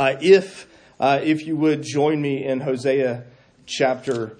Uh, 0.00 0.16
if, 0.22 0.66
uh, 0.98 1.20
if 1.22 1.46
you 1.46 1.54
would 1.54 1.82
join 1.82 2.22
me 2.22 2.42
in 2.42 2.58
Hosea 2.58 3.22
chapter 3.66 4.34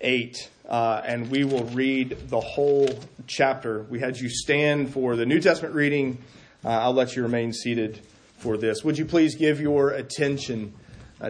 8, 0.00 0.48
uh, 0.68 1.02
and 1.04 1.28
we 1.32 1.42
will 1.42 1.64
read 1.64 2.16
the 2.28 2.38
whole 2.38 2.88
chapter. 3.26 3.82
We 3.90 3.98
had 3.98 4.18
you 4.18 4.28
stand 4.28 4.92
for 4.92 5.16
the 5.16 5.26
New 5.26 5.40
Testament 5.40 5.74
reading. 5.74 6.18
I'll 6.64 6.92
let 6.92 7.16
you 7.16 7.24
remain 7.24 7.52
seated 7.52 7.98
for 8.38 8.56
this. 8.56 8.84
Would 8.84 8.98
you 8.98 9.04
please 9.04 9.34
give 9.34 9.60
your 9.60 9.90
attention 9.90 10.74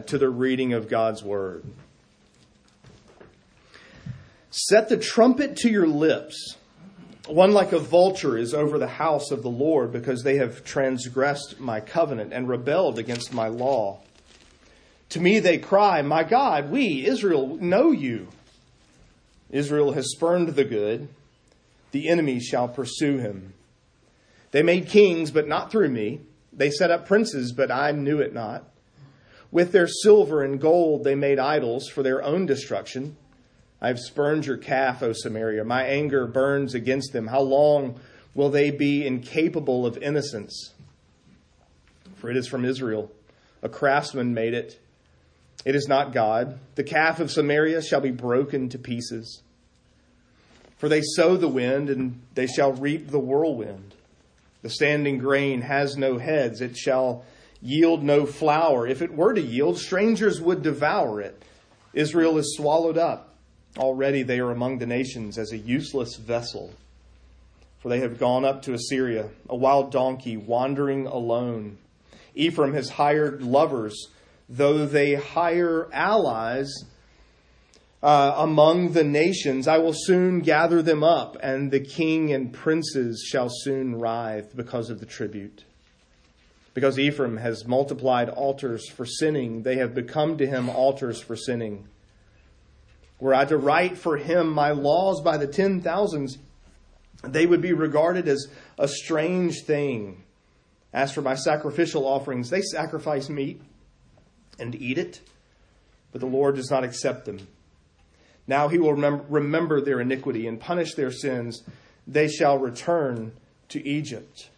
to 0.08 0.18
the 0.18 0.28
reading 0.28 0.74
of 0.74 0.86
God's 0.86 1.24
Word? 1.24 1.64
Set 4.50 4.90
the 4.90 4.98
trumpet 4.98 5.56
to 5.56 5.70
your 5.70 5.86
lips. 5.86 6.58
One 7.30 7.52
like 7.52 7.70
a 7.70 7.78
vulture 7.78 8.36
is 8.36 8.54
over 8.54 8.76
the 8.76 8.88
house 8.88 9.30
of 9.30 9.42
the 9.42 9.50
Lord 9.50 9.92
because 9.92 10.24
they 10.24 10.38
have 10.38 10.64
transgressed 10.64 11.60
my 11.60 11.78
covenant 11.78 12.32
and 12.32 12.48
rebelled 12.48 12.98
against 12.98 13.32
my 13.32 13.46
law. 13.46 14.00
To 15.10 15.20
me 15.20 15.38
they 15.38 15.58
cry, 15.58 16.02
My 16.02 16.24
God, 16.24 16.70
we, 16.70 17.06
Israel, 17.06 17.56
know 17.60 17.92
you. 17.92 18.28
Israel 19.48 19.92
has 19.92 20.10
spurned 20.10 20.48
the 20.48 20.64
good. 20.64 21.08
The 21.92 22.08
enemy 22.08 22.40
shall 22.40 22.68
pursue 22.68 23.18
him. 23.18 23.54
They 24.50 24.62
made 24.62 24.88
kings, 24.88 25.30
but 25.30 25.46
not 25.46 25.70
through 25.70 25.90
me. 25.90 26.20
They 26.52 26.70
set 26.70 26.90
up 26.90 27.06
princes, 27.06 27.52
but 27.52 27.70
I 27.70 27.92
knew 27.92 28.18
it 28.18 28.34
not. 28.34 28.64
With 29.52 29.70
their 29.70 29.86
silver 29.86 30.42
and 30.42 30.60
gold 30.60 31.04
they 31.04 31.14
made 31.14 31.38
idols 31.38 31.88
for 31.88 32.02
their 32.02 32.22
own 32.22 32.46
destruction. 32.46 33.16
I 33.80 33.88
have 33.88 33.98
spurned 33.98 34.46
your 34.46 34.58
calf, 34.58 35.02
O 35.02 35.12
Samaria. 35.12 35.64
My 35.64 35.84
anger 35.84 36.26
burns 36.26 36.74
against 36.74 37.12
them. 37.12 37.26
How 37.26 37.40
long 37.40 37.98
will 38.34 38.50
they 38.50 38.70
be 38.70 39.06
incapable 39.06 39.86
of 39.86 39.96
innocence? 39.98 40.72
For 42.16 42.30
it 42.30 42.36
is 42.36 42.46
from 42.46 42.64
Israel. 42.64 43.10
A 43.62 43.68
craftsman 43.68 44.34
made 44.34 44.54
it. 44.54 44.78
It 45.64 45.74
is 45.74 45.88
not 45.88 46.12
God. 46.12 46.58
The 46.74 46.84
calf 46.84 47.20
of 47.20 47.30
Samaria 47.30 47.82
shall 47.82 48.00
be 48.00 48.10
broken 48.10 48.68
to 48.70 48.78
pieces. 48.78 49.42
For 50.76 50.88
they 50.88 51.02
sow 51.02 51.36
the 51.36 51.48
wind, 51.48 51.90
and 51.90 52.22
they 52.34 52.46
shall 52.46 52.72
reap 52.72 53.08
the 53.08 53.18
whirlwind. 53.18 53.94
The 54.62 54.70
standing 54.70 55.18
grain 55.18 55.62
has 55.62 55.96
no 55.96 56.18
heads. 56.18 56.60
It 56.60 56.76
shall 56.76 57.24
yield 57.62 58.02
no 58.02 58.26
flour. 58.26 58.86
If 58.86 59.02
it 59.02 59.14
were 59.14 59.34
to 59.34 59.40
yield, 59.40 59.78
strangers 59.78 60.40
would 60.40 60.62
devour 60.62 61.20
it. 61.20 61.42
Israel 61.92 62.38
is 62.38 62.56
swallowed 62.56 62.96
up. 62.98 63.29
Already 63.78 64.22
they 64.22 64.40
are 64.40 64.50
among 64.50 64.78
the 64.78 64.86
nations 64.86 65.38
as 65.38 65.52
a 65.52 65.58
useless 65.58 66.16
vessel. 66.16 66.72
For 67.80 67.88
they 67.88 68.00
have 68.00 68.18
gone 68.18 68.44
up 68.44 68.62
to 68.62 68.74
Assyria, 68.74 69.30
a 69.48 69.56
wild 69.56 69.90
donkey 69.90 70.36
wandering 70.36 71.06
alone. 71.06 71.78
Ephraim 72.34 72.74
has 72.74 72.90
hired 72.90 73.42
lovers, 73.42 74.08
though 74.48 74.86
they 74.86 75.14
hire 75.14 75.88
allies 75.92 76.84
uh, 78.02 78.34
among 78.36 78.92
the 78.92 79.04
nations. 79.04 79.66
I 79.66 79.78
will 79.78 79.94
soon 79.94 80.40
gather 80.40 80.82
them 80.82 81.02
up, 81.02 81.36
and 81.42 81.70
the 81.70 81.80
king 81.80 82.32
and 82.32 82.52
princes 82.52 83.26
shall 83.26 83.48
soon 83.50 83.98
writhe 83.98 84.54
because 84.54 84.90
of 84.90 85.00
the 85.00 85.06
tribute. 85.06 85.64
Because 86.74 86.98
Ephraim 86.98 87.38
has 87.38 87.66
multiplied 87.66 88.28
altars 88.28 88.88
for 88.88 89.04
sinning, 89.04 89.62
they 89.62 89.76
have 89.76 89.94
become 89.94 90.38
to 90.38 90.46
him 90.46 90.68
altars 90.68 91.20
for 91.20 91.36
sinning. 91.36 91.88
Were 93.20 93.34
I 93.34 93.44
to 93.44 93.58
write 93.58 93.98
for 93.98 94.16
him 94.16 94.50
my 94.50 94.70
laws 94.70 95.20
by 95.22 95.36
the 95.36 95.46
ten 95.46 95.82
thousands, 95.82 96.38
they 97.22 97.46
would 97.46 97.60
be 97.60 97.74
regarded 97.74 98.26
as 98.28 98.48
a 98.78 98.88
strange 98.88 99.62
thing. 99.64 100.24
As 100.92 101.12
for 101.12 101.20
my 101.20 101.34
sacrificial 101.34 102.06
offerings, 102.06 102.50
they 102.50 102.62
sacrifice 102.62 103.28
meat 103.28 103.60
and 104.58 104.74
eat 104.74 104.98
it, 104.98 105.20
but 106.12 106.20
the 106.20 106.26
Lord 106.26 106.56
does 106.56 106.70
not 106.70 106.82
accept 106.82 107.26
them. 107.26 107.46
Now 108.46 108.68
he 108.68 108.78
will 108.78 108.94
remember 108.94 109.80
their 109.80 110.00
iniquity 110.00 110.46
and 110.46 110.58
punish 110.58 110.94
their 110.94 111.12
sins. 111.12 111.62
They 112.06 112.26
shall 112.26 112.58
return 112.58 113.32
to 113.68 113.86
Egypt. 113.86 114.48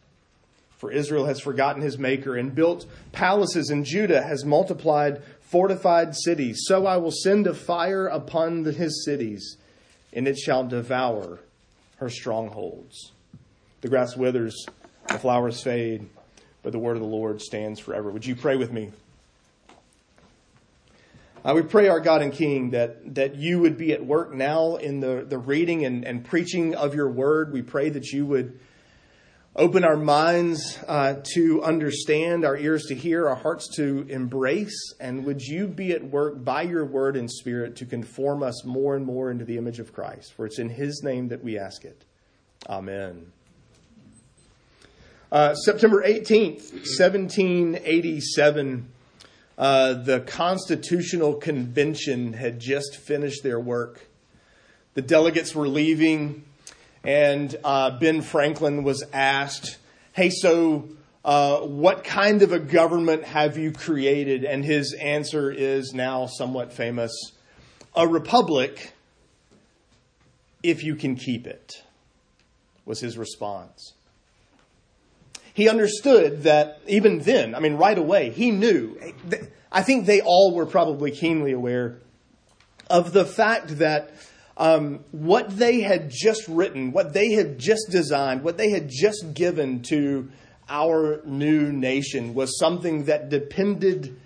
For 0.79 0.91
Israel 0.91 1.27
has 1.27 1.41
forgotten 1.41 1.83
his 1.83 1.99
maker 1.99 2.37
and 2.37 2.55
built 2.55 2.87
palaces, 3.13 3.71
and 3.71 3.85
Judah 3.85 4.23
has 4.23 4.45
multiplied 4.45 5.23
fortified 5.53 6.17
cities. 6.17 6.63
So 6.67 6.87
I 6.87 6.97
will 6.97 7.13
send 7.13 7.47
a 7.47 7.55
fire 7.55 8.07
upon 8.07 8.65
the, 8.65 8.73
his 8.73 9.05
cities, 9.05 9.59
and 10.13 10.27
it 10.27 10.39
shall 10.39 10.67
devour 10.67 11.39
her 11.97 12.09
strongholds. 12.09 13.13
The 13.83 13.89
grass 13.89 14.17
withers, 14.17 14.67
the 15.09 15.19
flowers 15.19 15.63
fade, 15.63 16.09
but 16.63 16.73
the 16.73 16.79
word 16.79 16.97
of 16.97 17.03
the 17.03 17.09
Lord 17.09 17.43
stands 17.43 17.79
forever. 17.79 18.11
Would 18.11 18.25
you 18.25 18.35
pray 18.35 18.57
with 18.57 18.73
me? 18.73 18.91
Uh, 21.45 21.53
we 21.55 21.63
pray, 21.63 21.89
our 21.89 22.01
God 22.01 22.23
and 22.23 22.33
King, 22.33 22.71
that, 22.71 23.17
that 23.17 23.35
you 23.35 23.59
would 23.59 23.77
be 23.77 23.93
at 23.93 24.05
work 24.05 24.33
now 24.33 24.77
in 24.77 25.01
the, 25.01 25.27
the 25.29 25.39
reading 25.39 25.85
and, 25.85 26.05
and 26.05 26.25
preaching 26.25 26.77
of 26.77 26.95
your 26.95 27.11
word. 27.11 27.53
We 27.53 27.63
pray 27.63 27.91
that 27.91 28.13
you 28.13 28.25
would 28.27 28.61
Open 29.55 29.85
our 29.85 29.99
minds 29.99 30.79
uh, 30.89 31.17
to 31.35 31.63
understand, 31.63 32.43
our 32.43 32.57
ears 32.57 32.87
to 32.87 32.95
hear, 32.95 33.29
our 33.29 33.35
hearts 33.35 33.69
to 33.77 34.07
embrace. 34.09 34.95
And 34.99 35.27
would 35.27 35.43
you 35.43 35.67
be 35.67 35.93
at 35.93 36.03
work 36.03 36.43
by 36.43 36.63
your 36.63 36.87
word 36.87 37.19
and 37.19 37.31
spirit 37.31 37.77
to 37.77 37.85
conform 37.85 38.43
us 38.43 38.65
more 38.65 38.97
and 38.97 39.05
more 39.05 39.31
into 39.31 39.45
the 39.45 39.59
image 39.59 39.79
of 39.79 39.93
Christ? 39.93 40.33
For 40.33 40.47
it's 40.47 40.59
in 40.59 40.71
his 40.71 41.03
name 41.05 41.29
that 41.29 41.45
we 41.45 41.59
ask 41.59 41.85
it. 41.85 42.03
Amen. 42.67 43.31
Uh, 45.31 45.55
September 45.55 46.03
18th, 46.03 46.73
1787, 46.73 48.89
uh, 49.59 49.93
the 49.93 50.21
Constitutional 50.21 51.35
Convention 51.35 52.33
had 52.33 52.59
just 52.59 52.97
finished 52.97 53.43
their 53.43 53.61
work. 53.61 54.07
The 54.95 55.03
delegates 55.03 55.55
were 55.55 55.69
leaving 55.69 56.45
and 57.05 57.55
uh, 57.65 57.99
Ben 57.99 58.23
Franklin 58.23 58.83
was 58.83 59.05
asked, 59.13 59.79
Hey, 60.13 60.31
so 60.31 60.89
uh, 61.25 61.61
what 61.61 62.05
kind 62.05 62.43
of 62.43 62.53
a 62.53 62.59
government 62.59 63.25
have 63.25 63.57
you 63.57 63.73
created? 63.73 64.45
And 64.45 64.65
his 64.65 64.95
answer 64.95 65.51
is 65.51 65.95
now 65.95 66.27
somewhat 66.27 66.73
famous 66.73 67.13
a 67.95 68.09
republic 68.09 68.93
if 70.63 70.83
you 70.85 70.95
can 70.95 71.17
keep 71.17 71.47
it, 71.47 71.83
was 72.85 73.01
his 73.01 73.19
response. 73.19 73.93
He 75.55 75.69
understood 75.69 76.45
that 76.45 76.81
even 76.87 77.19
then, 77.19 77.55
I 77.55 77.61
mean, 77.61 77.75
right 77.75 77.99
away, 77.99 78.31
he 78.31 78.51
knew. 78.51 78.99
I 79.71 79.83
think 79.83 80.07
they 80.07 80.21
all 80.21 80.55
were 80.55 80.67
probably 80.67 81.11
keenly 81.11 81.53
aware 81.53 81.99
of 82.89 83.13
the 83.13 83.25
fact 83.25 83.79
that 83.79 84.15
um, 84.63 85.01
what 85.11 85.57
they 85.57 85.81
had 85.81 86.09
just 86.09 86.47
written, 86.47 86.93
what 86.93 87.13
they 87.13 87.33
had 87.33 87.59
just 87.59 87.89
designed, 87.91 88.45
what 88.45 88.57
they 88.57 88.71
had 88.71 88.89
just 88.89 89.35
given 89.35 89.83
to 89.83 90.31
our 90.69 91.21
new 91.25 91.73
nation 91.73 92.33
was 92.33 92.57
something 92.61 93.07
that 93.07 93.29
depended 93.29 94.21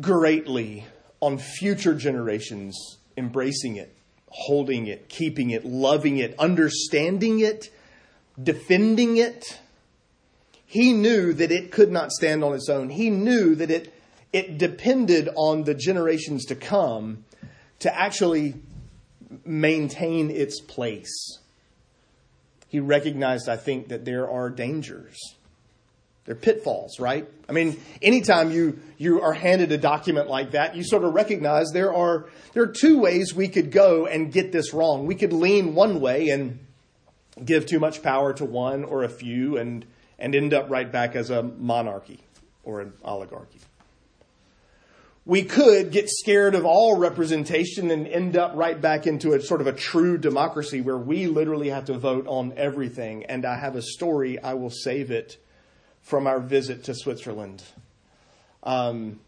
greatly 0.00 0.86
on 1.20 1.36
future 1.36 1.94
generations 1.94 2.96
embracing 3.14 3.76
it, 3.76 3.94
holding 4.28 4.86
it, 4.86 5.10
keeping 5.10 5.50
it, 5.50 5.66
loving 5.66 6.16
it, 6.16 6.34
understanding 6.38 7.40
it, 7.40 7.68
defending 8.42 9.18
it. 9.18 9.60
He 10.64 10.94
knew 10.94 11.34
that 11.34 11.52
it 11.52 11.70
could 11.70 11.92
not 11.92 12.10
stand 12.10 12.42
on 12.42 12.54
its 12.54 12.70
own. 12.70 12.88
He 12.88 13.10
knew 13.10 13.54
that 13.54 13.70
it, 13.70 13.92
it 14.32 14.56
depended 14.56 15.28
on 15.36 15.64
the 15.64 15.74
generations 15.74 16.46
to 16.46 16.54
come 16.54 17.26
to 17.80 17.94
actually 17.94 18.54
maintain 19.44 20.30
its 20.30 20.60
place. 20.60 21.38
He 22.68 22.80
recognized, 22.80 23.48
I 23.48 23.56
think, 23.56 23.88
that 23.88 24.04
there 24.04 24.28
are 24.28 24.50
dangers. 24.50 25.16
There 26.24 26.34
are 26.34 26.38
pitfalls, 26.38 26.98
right? 26.98 27.28
I 27.48 27.52
mean, 27.52 27.78
anytime 28.00 28.50
you, 28.50 28.80
you 28.96 29.20
are 29.20 29.32
handed 29.32 29.70
a 29.72 29.78
document 29.78 30.28
like 30.28 30.52
that, 30.52 30.74
you 30.74 30.82
sort 30.82 31.04
of 31.04 31.12
recognize 31.12 31.70
there 31.72 31.94
are, 31.94 32.26
there 32.52 32.62
are 32.62 32.72
two 32.72 32.98
ways 32.98 33.34
we 33.34 33.48
could 33.48 33.70
go 33.70 34.06
and 34.06 34.32
get 34.32 34.50
this 34.50 34.72
wrong. 34.72 35.06
We 35.06 35.14
could 35.14 35.32
lean 35.32 35.74
one 35.74 36.00
way 36.00 36.30
and 36.30 36.58
give 37.44 37.66
too 37.66 37.78
much 37.78 38.02
power 38.02 38.32
to 38.34 38.44
one 38.44 38.84
or 38.84 39.04
a 39.04 39.08
few 39.08 39.58
and, 39.58 39.84
and 40.18 40.34
end 40.34 40.54
up 40.54 40.70
right 40.70 40.90
back 40.90 41.14
as 41.14 41.30
a 41.30 41.42
monarchy 41.42 42.20
or 42.64 42.80
an 42.80 42.94
oligarchy 43.04 43.60
we 45.26 45.42
could 45.42 45.90
get 45.90 46.10
scared 46.10 46.54
of 46.54 46.66
all 46.66 46.98
representation 46.98 47.90
and 47.90 48.06
end 48.06 48.36
up 48.36 48.52
right 48.54 48.78
back 48.78 49.06
into 49.06 49.32
a 49.32 49.40
sort 49.40 49.62
of 49.62 49.66
a 49.66 49.72
true 49.72 50.18
democracy 50.18 50.82
where 50.82 50.98
we 50.98 51.26
literally 51.26 51.70
have 51.70 51.86
to 51.86 51.96
vote 51.96 52.26
on 52.26 52.52
everything. 52.56 53.24
And 53.24 53.46
I 53.46 53.58
have 53.58 53.74
a 53.74 53.82
story, 53.82 54.38
I 54.38 54.54
will 54.54 54.70
save 54.70 55.10
it 55.10 55.38
from 56.02 56.26
our 56.26 56.40
visit 56.40 56.84
to 56.84 56.94
Switzerland. 56.94 57.62
Um, 58.62 59.20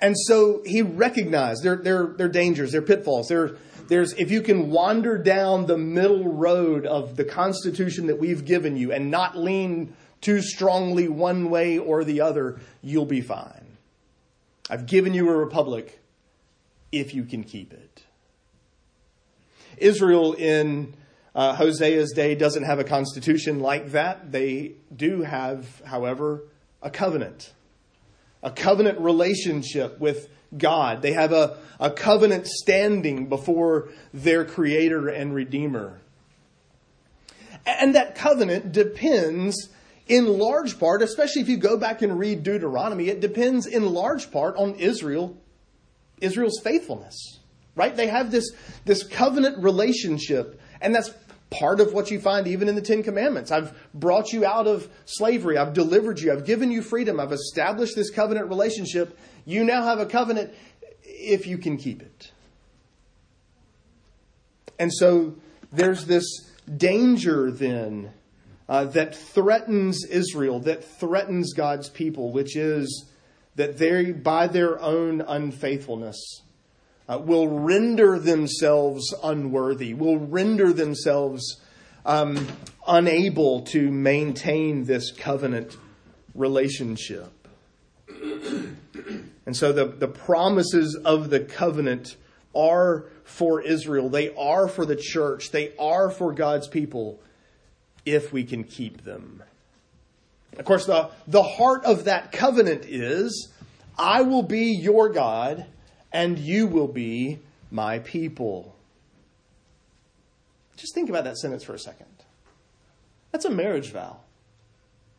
and 0.00 0.14
so 0.16 0.62
he 0.64 0.82
recognized 0.82 1.62
their, 1.62 1.76
their, 1.76 2.06
their 2.06 2.28
dangers, 2.28 2.72
their 2.72 2.82
pitfalls. 2.82 3.28
There, 3.28 3.56
there's, 3.88 4.12
if 4.12 4.30
you 4.30 4.42
can 4.42 4.70
wander 4.70 5.16
down 5.16 5.64
the 5.64 5.78
middle 5.78 6.24
road 6.24 6.84
of 6.84 7.16
the 7.16 7.24
Constitution 7.24 8.06
that 8.08 8.18
we've 8.18 8.44
given 8.44 8.76
you 8.76 8.92
and 8.92 9.10
not 9.10 9.38
lean 9.38 9.94
too 10.20 10.42
strongly 10.42 11.08
one 11.08 11.48
way 11.48 11.78
or 11.78 12.04
the 12.04 12.20
other, 12.20 12.60
you'll 12.82 13.06
be 13.06 13.22
fine. 13.22 13.67
I've 14.70 14.86
given 14.86 15.14
you 15.14 15.28
a 15.30 15.36
republic 15.36 16.00
if 16.92 17.14
you 17.14 17.24
can 17.24 17.44
keep 17.44 17.72
it. 17.72 18.02
Israel 19.76 20.32
in 20.34 20.94
uh, 21.34 21.56
Hosea's 21.56 22.12
day 22.12 22.34
doesn't 22.34 22.64
have 22.64 22.78
a 22.78 22.84
constitution 22.84 23.60
like 23.60 23.92
that. 23.92 24.32
They 24.32 24.72
do 24.94 25.22
have, 25.22 25.80
however, 25.84 26.44
a 26.82 26.90
covenant, 26.90 27.52
a 28.42 28.50
covenant 28.50 28.98
relationship 28.98 29.98
with 30.00 30.28
God. 30.56 31.02
They 31.02 31.12
have 31.12 31.32
a, 31.32 31.58
a 31.78 31.90
covenant 31.90 32.46
standing 32.46 33.28
before 33.28 33.90
their 34.12 34.44
creator 34.44 35.08
and 35.08 35.34
redeemer. 35.34 36.00
And 37.66 37.94
that 37.94 38.14
covenant 38.14 38.72
depends 38.72 39.68
in 40.08 40.38
large 40.38 40.78
part, 40.78 41.02
especially 41.02 41.42
if 41.42 41.48
you 41.48 41.56
go 41.56 41.76
back 41.76 42.02
and 42.02 42.18
read 42.18 42.42
Deuteronomy, 42.42 43.08
it 43.08 43.20
depends 43.20 43.66
in 43.66 43.86
large 43.92 44.30
part 44.30 44.56
on 44.56 44.74
Israel, 44.74 45.36
Israel's 46.20 46.60
faithfulness. 46.60 47.38
Right? 47.76 47.94
They 47.94 48.08
have 48.08 48.32
this, 48.32 48.50
this 48.84 49.04
covenant 49.04 49.62
relationship, 49.62 50.60
and 50.80 50.92
that's 50.92 51.12
part 51.50 51.80
of 51.80 51.92
what 51.92 52.10
you 52.10 52.20
find 52.20 52.46
even 52.48 52.68
in 52.68 52.74
the 52.74 52.82
Ten 52.82 53.02
Commandments. 53.02 53.50
I've 53.50 53.72
brought 53.94 54.32
you 54.32 54.44
out 54.44 54.66
of 54.66 54.88
slavery. 55.04 55.56
I've 55.56 55.74
delivered 55.74 56.18
you. 56.18 56.32
I've 56.32 56.44
given 56.44 56.72
you 56.72 56.82
freedom. 56.82 57.20
I've 57.20 57.32
established 57.32 57.94
this 57.94 58.10
covenant 58.10 58.48
relationship. 58.48 59.16
You 59.44 59.64
now 59.64 59.84
have 59.84 60.00
a 60.00 60.06
covenant 60.06 60.52
if 61.04 61.46
you 61.46 61.56
can 61.56 61.76
keep 61.76 62.02
it. 62.02 62.32
And 64.78 64.92
so 64.92 65.36
there's 65.72 66.04
this 66.06 66.24
danger 66.76 67.50
then 67.50 68.12
uh, 68.68 68.84
that 68.84 69.14
threatens 69.14 70.04
Israel, 70.04 70.60
that 70.60 70.84
threatens 70.84 71.54
God's 71.54 71.88
people, 71.88 72.32
which 72.32 72.56
is 72.56 73.06
that 73.56 73.78
they, 73.78 74.12
by 74.12 74.46
their 74.46 74.80
own 74.80 75.20
unfaithfulness, 75.20 76.42
uh, 77.08 77.18
will 77.18 77.48
render 77.48 78.18
themselves 78.18 79.14
unworthy, 79.24 79.94
will 79.94 80.18
render 80.18 80.72
themselves 80.72 81.60
um, 82.04 82.46
unable 82.86 83.62
to 83.62 83.90
maintain 83.90 84.84
this 84.84 85.12
covenant 85.12 85.76
relationship. 86.34 87.32
And 89.46 89.56
so 89.56 89.72
the, 89.72 89.86
the 89.86 90.08
promises 90.08 90.94
of 91.04 91.30
the 91.30 91.40
covenant 91.40 92.16
are 92.54 93.06
for 93.24 93.62
Israel. 93.62 94.10
They 94.10 94.34
are 94.34 94.68
for 94.68 94.84
the 94.84 94.96
church. 94.96 95.50
They 95.50 95.72
are 95.78 96.10
for 96.10 96.32
God's 96.32 96.68
people 96.68 97.20
if 98.12 98.32
we 98.32 98.44
can 98.44 98.64
keep 98.64 99.04
them. 99.04 99.42
Of 100.56 100.64
course, 100.64 100.86
the, 100.86 101.10
the 101.26 101.42
heart 101.42 101.84
of 101.84 102.04
that 102.04 102.32
covenant 102.32 102.84
is 102.86 103.48
I 103.98 104.22
will 104.22 104.42
be 104.42 104.72
your 104.72 105.08
God 105.08 105.66
and 106.12 106.38
you 106.38 106.66
will 106.66 106.88
be 106.88 107.38
my 107.70 107.98
people. 108.00 108.74
Just 110.76 110.94
think 110.94 111.10
about 111.10 111.24
that 111.24 111.36
sentence 111.36 111.64
for 111.64 111.74
a 111.74 111.78
second. 111.78 112.06
That's 113.32 113.44
a 113.44 113.50
marriage 113.50 113.90
vow. 113.90 114.18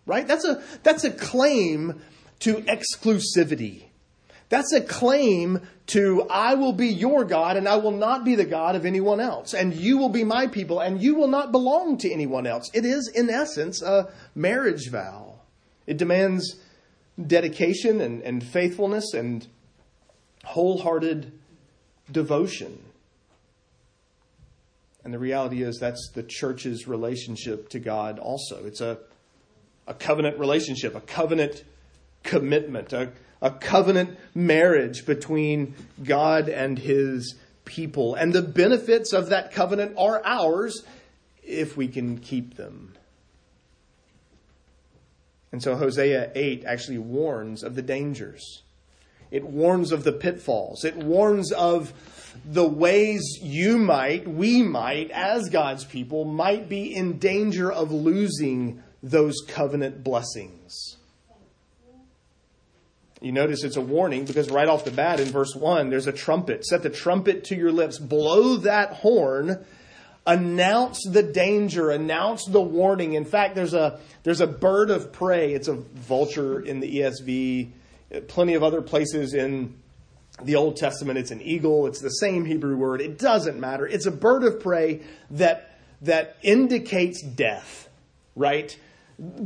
Right? 0.06 0.28
That's 0.28 0.46
a 0.46 0.64
that's 0.82 1.04
a 1.04 1.12
claim 1.12 2.02
to 2.40 2.56
exclusivity. 2.62 3.89
That's 4.50 4.74
a 4.74 4.82
claim 4.82 5.62
to, 5.88 6.24
I 6.30 6.56
will 6.56 6.74
be 6.74 6.88
your 6.88 7.24
God 7.24 7.56
and 7.56 7.68
I 7.68 7.78
will 7.78 7.92
not 7.92 8.26
be 8.26 8.36
the 8.36 8.46
God 8.46 8.76
of 8.76 8.86
anyone 8.86 9.20
else. 9.20 9.54
And 9.54 9.74
you 9.74 9.98
will 9.98 10.10
be 10.10 10.24
my 10.24 10.48
people 10.48 10.80
and 10.80 11.02
you 11.02 11.16
will 11.16 11.28
not 11.28 11.52
belong 11.52 11.98
to 12.00 12.12
anyone 12.12 12.48
else. 12.48 12.70
It 12.74 12.84
is, 12.84 13.12
in 13.14 13.30
essence, 13.30 13.82
a 13.82 14.12
marriage 14.34 14.90
vow. 14.90 15.36
It 15.86 15.98
demands 15.98 16.60
dedication 17.26 18.02
and, 18.02 18.22
and 18.24 18.44
faithfulness 18.44 19.14
and 19.14 19.48
wholehearted 20.46 21.32
devotion. 22.12 22.84
And 25.04 25.14
the 25.14 25.20
reality 25.20 25.62
is 25.62 25.78
that's 25.80 26.10
the 26.14 26.24
church's 26.24 26.88
relationship 26.88 27.70
to 27.70 27.80
God 27.80 28.20
also. 28.20 28.66
It's 28.66 28.82
a, 28.82 28.98
a 29.88 29.94
covenant 29.94 30.40
relationship, 30.40 30.96
a 30.96 31.02
covenant 31.02 31.64
commitment, 32.24 32.94
a 32.94 33.12
a 33.42 33.52
covenant 33.52 34.18
marriage 34.36 35.06
between 35.06 35.76
God 36.04 36.50
and 36.50 36.78
his 36.78 37.36
people. 37.66 38.16
And 38.16 38.34
the 38.34 38.42
benefits 38.42 39.14
of 39.14 39.30
that 39.30 39.52
covenant 39.52 39.96
are 39.98 40.22
ours 40.26 40.84
if 41.44 41.78
we 41.78 41.88
can 41.88 42.18
keep 42.18 42.56
them. 42.56 42.94
And 45.52 45.64
so 45.64 45.76
Hosea 45.76 46.32
8 46.36 46.64
actually 46.66 47.00
warns 47.00 47.64
of 47.64 47.76
the 47.76 47.82
dangers. 47.82 48.64
It 49.32 49.44
warns 49.44 49.92
of 49.92 50.04
the 50.04 50.12
pitfalls. 50.12 50.84
It 50.84 50.96
warns 50.96 51.52
of 51.52 51.94
the 52.46 52.68
ways 52.68 53.22
you 53.42 53.78
might, 53.78 54.28
we 54.28 54.62
might, 54.62 55.12
as 55.12 55.50
God's 55.50 55.86
people, 55.86 56.26
might 56.26 56.70
be 56.70 56.96
in 56.96 57.18
danger 57.18 57.72
of 57.72 57.92
losing 57.92 58.84
those 59.02 59.42
covenant 59.48 60.04
blessings. 60.04 60.98
You 63.22 63.34
notice 63.34 63.64
it's 63.64 63.76
a 63.76 63.82
warning 63.82 64.26
because 64.26 64.50
right 64.50 64.68
off 64.68 64.86
the 64.86 64.92
bat 64.92 65.20
in 65.20 65.28
verse 65.28 65.54
1, 65.54 65.90
there's 65.90 66.08
a 66.08 66.14
trumpet. 66.14 66.66
Set 66.66 66.84
the 66.84 66.90
trumpet 66.90 67.44
to 67.46 67.56
your 67.56 67.72
lips, 67.72 68.00
blow 68.00 68.58
that 68.58 68.94
horn, 68.94 69.66
announce 70.26 71.04
the 71.06 71.24
danger, 71.24 71.90
announce 71.90 72.46
the 72.46 72.62
warning. 72.62 73.14
In 73.14 73.26
fact, 73.26 73.56
there's 73.56 73.74
a, 73.74 74.00
there's 74.24 74.40
a 74.40 74.48
bird 74.48 74.90
of 74.90 75.12
prey. 75.12 75.54
It's 75.54 75.68
a 75.68 75.74
vulture 75.74 76.62
in 76.62 76.80
the 76.80 77.00
ESV, 77.00 77.70
plenty 78.28 78.54
of 78.54 78.64
other 78.64 78.82
places 78.82 79.34
in 79.34 79.76
the 80.42 80.56
Old 80.56 80.78
Testament. 80.78 81.20
It's 81.20 81.32
an 81.32 81.42
eagle. 81.42 81.88
It's 81.88 82.00
the 82.00 82.10
same 82.10 82.46
Hebrew 82.46 82.78
word. 82.78 83.02
It 83.02 83.18
doesn't 83.18 83.60
matter. 83.60 83.86
It's 83.86 84.06
a 84.06 84.12
bird 84.12 84.46
of 84.46 84.62
prey 84.62 85.02
that, 85.32 85.78
that 86.04 86.38
indicates 86.42 87.22
death, 87.22 87.90
right? 88.36 88.78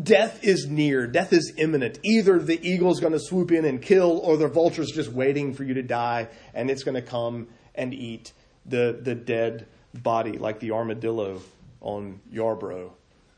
Death 0.04 0.44
is 0.44 0.68
near, 0.68 1.08
death 1.08 1.34
is 1.34 1.54
imminent. 1.58 2.00
Either 2.04 2.40
the 2.40 2.60
eagle's 2.68 3.00
going 3.00 3.14
to 3.14 3.20
swoop 3.20 3.52
in 3.52 3.66
and 3.66 3.82
kill, 3.82 4.20
or 4.20 4.38
the 4.38 4.48
vulture's 4.48 4.92
just 4.92 5.12
waiting 5.12 5.54
for 5.54 5.64
you 5.64 5.74
to 5.74 5.84
die, 5.84 6.28
and 6.54 6.70
it's 6.70 6.84
going 6.84 6.96
to 6.96 7.02
come 7.02 7.48
and 7.76 7.94
eat 7.94 8.34
the, 8.66 9.00
the 9.02 9.16
dead 9.16 9.68
body, 9.94 10.38
like 10.38 10.60
the 10.60 10.72
armadillo 10.72 11.42
on 11.82 12.22
Yarborough 12.32 12.94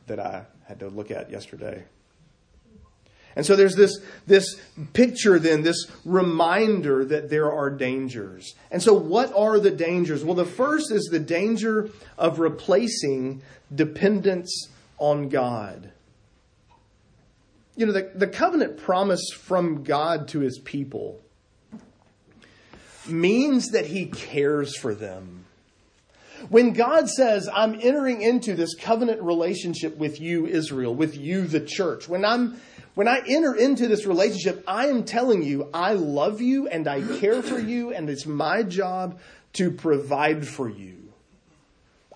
that 0.08 0.20
I 0.20 0.46
had 0.68 0.80
to 0.80 0.90
look 0.90 1.12
at 1.12 1.32
yesterday. 1.32 1.84
And 3.36 3.46
so 3.46 3.56
there's 3.56 3.76
this, 3.76 4.00
this 4.28 4.60
picture, 4.94 5.40
then, 5.40 5.62
this 5.62 5.88
reminder 6.06 7.04
that 7.06 7.30
there 7.30 7.52
are 7.52 7.70
dangers. 7.70 8.56
And 8.72 8.82
so, 8.82 8.94
what 8.94 9.34
are 9.36 9.60
the 9.60 9.72
dangers? 9.72 10.24
Well, 10.24 10.36
the 10.36 10.46
first 10.46 10.90
is 10.90 11.10
the 11.12 11.20
danger 11.20 11.90
of 12.18 12.40
replacing 12.40 13.42
dependence 13.74 14.70
on 14.98 15.28
God. 15.28 15.92
You 17.76 17.88
know, 17.88 17.92
the, 17.92 18.12
the 18.16 18.28
covenant 18.28 18.78
promise 18.78 19.30
from 19.34 19.84
God 19.84 20.30
to 20.30 20.40
his 20.40 20.60
people 20.60 21.20
means 23.08 23.70
that 23.70 23.86
he 23.86 24.06
cares 24.06 24.78
for 24.78 24.96
them. 24.96 25.46
When 26.50 26.74
God 26.74 27.10
says, 27.10 27.50
I'm 27.52 27.76
entering 27.82 28.22
into 28.22 28.56
this 28.56 28.76
covenant 28.76 29.22
relationship 29.22 29.98
with 29.98 30.22
you, 30.22 30.46
Israel, 30.46 30.94
with 30.94 31.18
you, 31.18 31.48
the 31.48 31.60
church, 31.60 32.08
when 32.08 32.24
I'm 32.24 32.60
when 32.94 33.10
I 33.10 33.22
enter 33.28 33.54
into 33.54 33.90
this 33.90 34.06
relationship, 34.06 34.64
I 34.66 34.88
am 34.88 35.04
telling 35.04 35.44
you, 35.44 35.70
I 35.74 35.94
love 35.94 36.40
you 36.40 36.70
and 36.70 36.88
I 36.88 37.02
care 37.20 37.42
for 37.42 37.60
you, 37.60 37.94
and 37.94 38.10
it's 38.10 38.26
my 38.26 38.64
job 38.64 39.20
to 39.54 39.70
provide 39.70 40.48
for 40.48 40.70
you. 40.70 40.96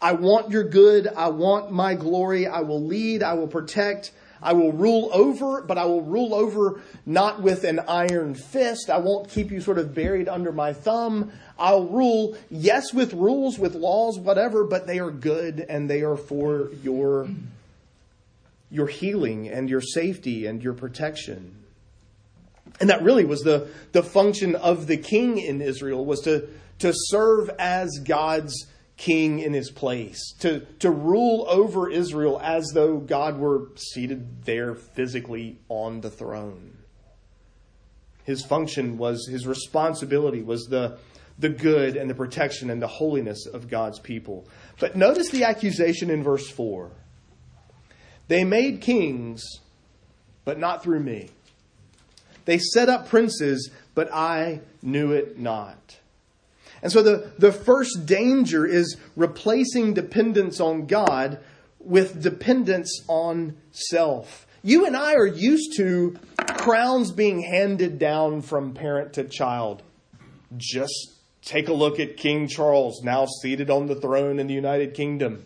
I 0.01 0.13
want 0.13 0.51
your 0.51 0.63
good. 0.63 1.07
I 1.07 1.29
want 1.29 1.73
my 1.73 1.95
glory. 1.95 2.47
I 2.47 2.61
will 2.61 2.81
lead. 2.81 3.23
I 3.23 3.33
will 3.33 3.47
protect. 3.47 4.11
I 4.41 4.53
will 4.53 4.71
rule 4.71 5.09
over, 5.13 5.61
but 5.61 5.77
I 5.77 5.85
will 5.85 6.01
rule 6.01 6.33
over 6.33 6.81
not 7.05 7.41
with 7.41 7.63
an 7.63 7.79
iron 7.79 8.35
fist. 8.35 8.89
I 8.89 8.97
won't 8.97 9.29
keep 9.29 9.51
you 9.51 9.61
sort 9.61 9.77
of 9.77 9.93
buried 9.93 10.29
under 10.29 10.51
my 10.51 10.73
thumb. 10.73 11.31
I'll 11.57 11.85
rule, 11.85 12.37
yes, 12.49 12.93
with 12.93 13.13
rules, 13.13 13.59
with 13.59 13.75
laws, 13.75 14.17
whatever, 14.17 14.63
but 14.63 14.87
they 14.87 14.99
are 14.99 15.11
good 15.11 15.65
and 15.67 15.89
they 15.89 16.01
are 16.01 16.15
for 16.15 16.69
your, 16.81 17.27
your 18.71 18.87
healing 18.87 19.49
and 19.49 19.69
your 19.69 19.81
safety 19.81 20.45
and 20.45 20.63
your 20.63 20.73
protection. 20.73 21.55
And 22.79 22.89
that 22.89 23.03
really 23.03 23.25
was 23.25 23.41
the, 23.41 23.67
the 23.91 24.03
function 24.03 24.55
of 24.55 24.87
the 24.87 24.97
king 24.97 25.37
in 25.37 25.61
Israel 25.61 26.05
was 26.05 26.21
to, 26.21 26.47
to 26.79 26.93
serve 26.93 27.49
as 27.59 27.99
God's 28.05 28.67
king 28.99 29.39
in 29.39 29.53
his 29.53 29.71
place, 29.71 30.33
to, 30.39 30.59
to 30.79 30.91
rule 30.91 31.45
over 31.47 31.89
Israel 31.89 32.39
as 32.43 32.71
though 32.73 32.97
God 32.97 33.39
were 33.39 33.69
seated 33.75 34.43
there 34.43 34.75
physically 34.75 35.57
on 35.69 36.01
the 36.01 36.09
throne. 36.09 36.77
His 38.25 38.45
function 38.45 38.97
was, 38.97 39.25
his 39.25 39.47
responsibility 39.47 40.41
was 40.41 40.65
the, 40.65 40.99
the 41.39 41.47
good 41.47 41.95
and 41.95 42.09
the 42.09 42.13
protection 42.13 42.69
and 42.69 42.81
the 42.81 42.87
holiness 42.87 43.45
of 43.45 43.69
God's 43.69 43.99
people. 43.99 44.45
But 44.79 44.97
notice 44.97 45.29
the 45.29 45.45
accusation 45.45 46.09
in 46.09 46.21
verse 46.21 46.49
4. 46.49 46.91
They 48.27 48.43
made 48.43 48.81
kings 48.81 49.43
but 50.43 50.59
not 50.59 50.83
through 50.83 50.99
me. 50.99 51.29
They 52.45 52.57
set 52.57 52.89
up 52.89 53.07
princes, 53.07 53.71
but 53.95 54.11
I 54.13 54.59
knew 54.81 55.13
it 55.13 55.39
not. 55.39 55.98
And 56.81 56.91
so 56.91 57.01
the, 57.01 57.31
the 57.37 57.51
first 57.51 58.05
danger 58.05 58.65
is 58.65 58.97
replacing 59.15 59.93
dependence 59.93 60.59
on 60.59 60.85
God 60.85 61.39
with 61.79 62.21
dependence 62.21 63.03
on 63.07 63.57
self. 63.71 64.45
You 64.61 64.85
and 64.85 64.95
I 64.95 65.13
are 65.13 65.25
used 65.25 65.77
to 65.77 66.17
crowns 66.57 67.11
being 67.11 67.41
handed 67.41 67.99
down 67.99 68.41
from 68.41 68.73
parent 68.73 69.13
to 69.13 69.23
child. 69.23 69.83
Just 70.57 71.13
take 71.41 71.69
a 71.69 71.73
look 71.73 71.99
at 71.99 72.17
King 72.17 72.47
Charles, 72.47 73.01
now 73.03 73.25
seated 73.41 73.69
on 73.69 73.87
the 73.87 73.95
throne 73.95 74.39
in 74.39 74.47
the 74.47 74.53
United 74.53 74.93
Kingdom, 74.93 75.45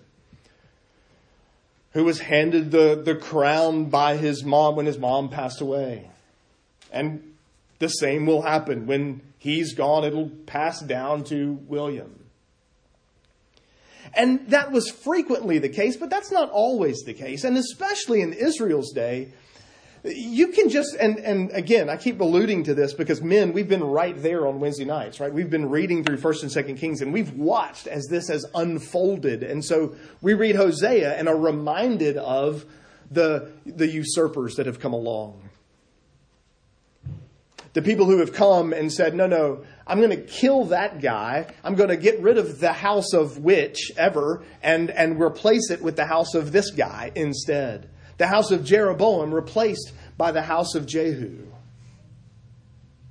who 1.91 2.03
was 2.03 2.19
handed 2.19 2.71
the, 2.71 3.01
the 3.03 3.15
crown 3.15 3.85
by 3.85 4.17
his 4.17 4.43
mom 4.43 4.75
when 4.75 4.87
his 4.87 4.97
mom 4.97 5.29
passed 5.29 5.61
away. 5.61 6.09
And 6.91 7.32
the 7.83 7.89
same 7.89 8.25
will 8.25 8.41
happen 8.41 8.87
when 8.87 9.21
he's 9.37 9.73
gone, 9.73 10.05
it'll 10.05 10.29
pass 10.45 10.79
down 10.79 11.25
to 11.25 11.59
William. 11.67 12.23
And 14.15 14.47
that 14.49 14.71
was 14.71 14.89
frequently 14.89 15.59
the 15.59 15.67
case, 15.67 15.97
but 15.97 16.09
that's 16.09 16.31
not 16.31 16.49
always 16.49 17.01
the 17.01 17.13
case. 17.13 17.43
And 17.43 17.57
especially 17.57 18.21
in 18.21 18.31
Israel's 18.31 18.93
day, 18.93 19.33
you 20.05 20.47
can 20.49 20.69
just, 20.69 20.95
and, 20.95 21.17
and 21.19 21.51
again, 21.51 21.89
I 21.89 21.97
keep 21.97 22.21
alluding 22.21 22.63
to 22.65 22.73
this 22.73 22.93
because 22.93 23.21
men, 23.21 23.51
we've 23.51 23.67
been 23.67 23.83
right 23.83 24.15
there 24.21 24.47
on 24.47 24.61
Wednesday 24.61 24.85
nights, 24.85 25.19
right? 25.19 25.33
We've 25.33 25.49
been 25.49 25.69
reading 25.69 26.05
through 26.05 26.17
1st 26.17 26.43
and 26.43 26.51
2nd 26.67 26.79
Kings 26.79 27.01
and 27.01 27.11
we've 27.11 27.33
watched 27.33 27.87
as 27.87 28.05
this 28.09 28.29
has 28.29 28.45
unfolded. 28.55 29.43
And 29.43 29.63
so 29.63 29.95
we 30.21 30.35
read 30.35 30.55
Hosea 30.55 31.17
and 31.17 31.27
are 31.27 31.37
reminded 31.37 32.15
of 32.15 32.65
the, 33.11 33.51
the 33.65 33.89
usurpers 33.89 34.55
that 34.55 34.67
have 34.67 34.79
come 34.79 34.93
along. 34.93 35.42
The 37.73 37.81
people 37.81 38.05
who 38.05 38.19
have 38.19 38.33
come 38.33 38.71
and 38.71 38.93
said, 38.93 39.15
no, 39.15 39.25
no, 39.25 39.63
I'm 39.87 39.97
going 39.97 40.11
to 40.11 40.21
kill 40.21 40.65
that 40.65 41.01
guy. 41.01 41.47
I'm 41.63 41.73
going 41.73 41.89
to 41.89 41.97
get 41.97 42.21
rid 42.21 42.37
of 42.37 42.59
the 42.59 42.71
house 42.71 43.13
of 43.13 43.39
which 43.39 43.91
ever 43.97 44.43
and, 44.61 44.91
and 44.91 45.19
replace 45.19 45.71
it 45.71 45.81
with 45.81 45.95
the 45.95 46.05
house 46.05 46.35
of 46.35 46.51
this 46.51 46.69
guy 46.69 47.11
instead. 47.15 47.89
The 48.17 48.27
house 48.27 48.51
of 48.51 48.63
Jeroboam 48.63 49.33
replaced 49.33 49.91
by 50.17 50.31
the 50.31 50.43
house 50.43 50.75
of 50.75 50.85
Jehu. 50.85 51.47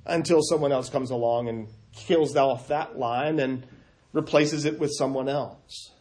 Until 0.05 0.41
someone 0.41 0.71
else 0.71 0.89
comes 0.89 1.11
along 1.11 1.49
and 1.49 1.67
kills 1.93 2.35
off 2.35 2.69
that 2.69 2.97
line 2.97 3.39
and 3.39 3.65
replaces 4.13 4.63
it 4.63 4.79
with 4.79 4.91
someone 4.97 5.27
else. 5.27 5.91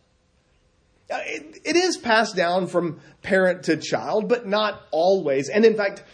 Uh, 1.10 1.18
it, 1.24 1.60
it 1.64 1.76
is 1.76 1.96
passed 1.96 2.36
down 2.36 2.68
from 2.68 3.00
parent 3.22 3.64
to 3.64 3.76
child, 3.76 4.28
but 4.28 4.46
not 4.46 4.82
always. 4.92 5.48
And 5.48 5.64
in 5.64 5.76
fact, 5.76 6.04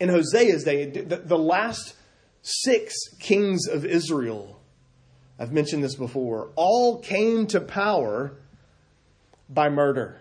in 0.00 0.08
Hosea's 0.08 0.64
day, 0.64 0.86
the, 0.86 1.16
the 1.16 1.38
last 1.38 1.94
six 2.42 2.94
kings 3.18 3.66
of 3.66 3.84
Israel, 3.84 4.60
I've 5.38 5.52
mentioned 5.52 5.82
this 5.82 5.96
before, 5.96 6.50
all 6.56 6.98
came 7.00 7.46
to 7.48 7.60
power 7.60 8.32
by 9.48 9.68
murder. 9.68 10.18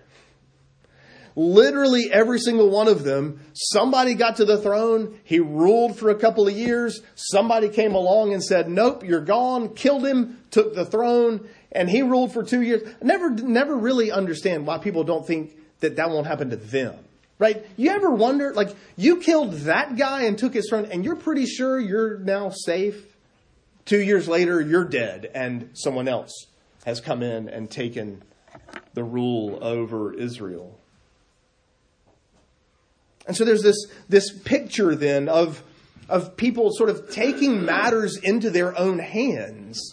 Literally 1.35 2.11
every 2.11 2.39
single 2.39 2.69
one 2.69 2.87
of 2.87 3.03
them, 3.03 3.41
somebody 3.53 4.13
got 4.13 4.35
to 4.35 4.45
the 4.45 4.61
throne, 4.61 5.19
he 5.23 5.39
ruled 5.39 5.97
for 5.97 6.09
a 6.09 6.15
couple 6.15 6.47
of 6.47 6.55
years, 6.55 7.01
somebody 7.15 7.69
came 7.69 7.95
along 7.95 8.33
and 8.33 8.43
said, 8.43 8.69
Nope, 8.69 9.03
you're 9.03 9.21
gone, 9.21 9.73
killed 9.73 10.05
him, 10.05 10.39
took 10.51 10.75
the 10.75 10.85
throne, 10.85 11.47
and 11.71 11.89
he 11.89 12.03
ruled 12.03 12.31
for 12.31 12.43
two 12.43 12.61
years. 12.61 12.87
never, 13.01 13.31
never 13.31 13.75
really 13.75 14.11
understand 14.11 14.67
why 14.67 14.77
people 14.77 15.03
don't 15.03 15.25
think 15.25 15.57
that 15.79 15.95
that 15.95 16.11
won't 16.11 16.27
happen 16.27 16.51
to 16.51 16.55
them. 16.55 16.95
Right? 17.43 17.67
You 17.75 17.89
ever 17.89 18.09
wonder, 18.09 18.53
like, 18.53 18.73
you 18.95 19.17
killed 19.17 19.51
that 19.63 19.97
guy 19.97 20.23
and 20.23 20.37
took 20.37 20.53
his 20.53 20.69
throne, 20.69 20.87
and 20.89 21.03
you're 21.03 21.17
pretty 21.17 21.45
sure 21.45 21.77
you're 21.77 22.17
now 22.19 22.51
safe? 22.51 23.17
Two 23.83 24.01
years 24.01 24.29
later, 24.29 24.61
you're 24.61 24.85
dead, 24.85 25.29
and 25.35 25.69
someone 25.73 26.07
else 26.07 26.31
has 26.85 27.01
come 27.01 27.21
in 27.21 27.49
and 27.49 27.69
taken 27.69 28.23
the 28.93 29.03
rule 29.03 29.59
over 29.61 30.13
Israel. 30.13 30.79
And 33.27 33.35
so 33.35 33.43
there's 33.43 33.61
this, 33.61 33.87
this 34.07 34.31
picture 34.31 34.95
then 34.95 35.27
of, 35.27 35.61
of 36.07 36.37
people 36.37 36.71
sort 36.71 36.89
of 36.89 37.09
taking 37.09 37.65
matters 37.65 38.15
into 38.15 38.51
their 38.51 38.79
own 38.79 38.99
hands 38.99 39.92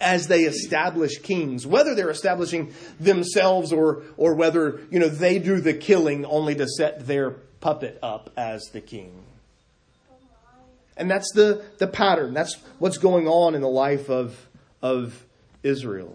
as 0.00 0.28
they 0.28 0.42
establish 0.42 1.18
kings, 1.18 1.66
whether 1.66 1.94
they're 1.94 2.10
establishing 2.10 2.72
themselves 2.98 3.72
or, 3.72 4.02
or 4.16 4.34
whether, 4.34 4.80
you 4.90 4.98
know, 4.98 5.08
they 5.08 5.38
do 5.38 5.60
the 5.60 5.74
killing 5.74 6.24
only 6.24 6.54
to 6.54 6.66
set 6.66 7.06
their 7.06 7.30
puppet 7.60 7.98
up 8.02 8.30
as 8.36 8.62
the 8.72 8.80
king. 8.80 9.12
And 10.96 11.10
that's 11.10 11.32
the, 11.34 11.64
the 11.78 11.86
pattern. 11.86 12.34
That's 12.34 12.56
what's 12.78 12.98
going 12.98 13.28
on 13.28 13.54
in 13.54 13.60
the 13.60 13.68
life 13.68 14.08
of, 14.10 14.36
of 14.82 15.24
Israel. 15.62 16.14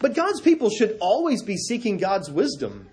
But 0.00 0.14
God's 0.14 0.40
people 0.40 0.70
should 0.70 0.96
always 1.00 1.42
be 1.42 1.56
seeking 1.56 1.96
God's 1.96 2.30
wisdom 2.30 2.88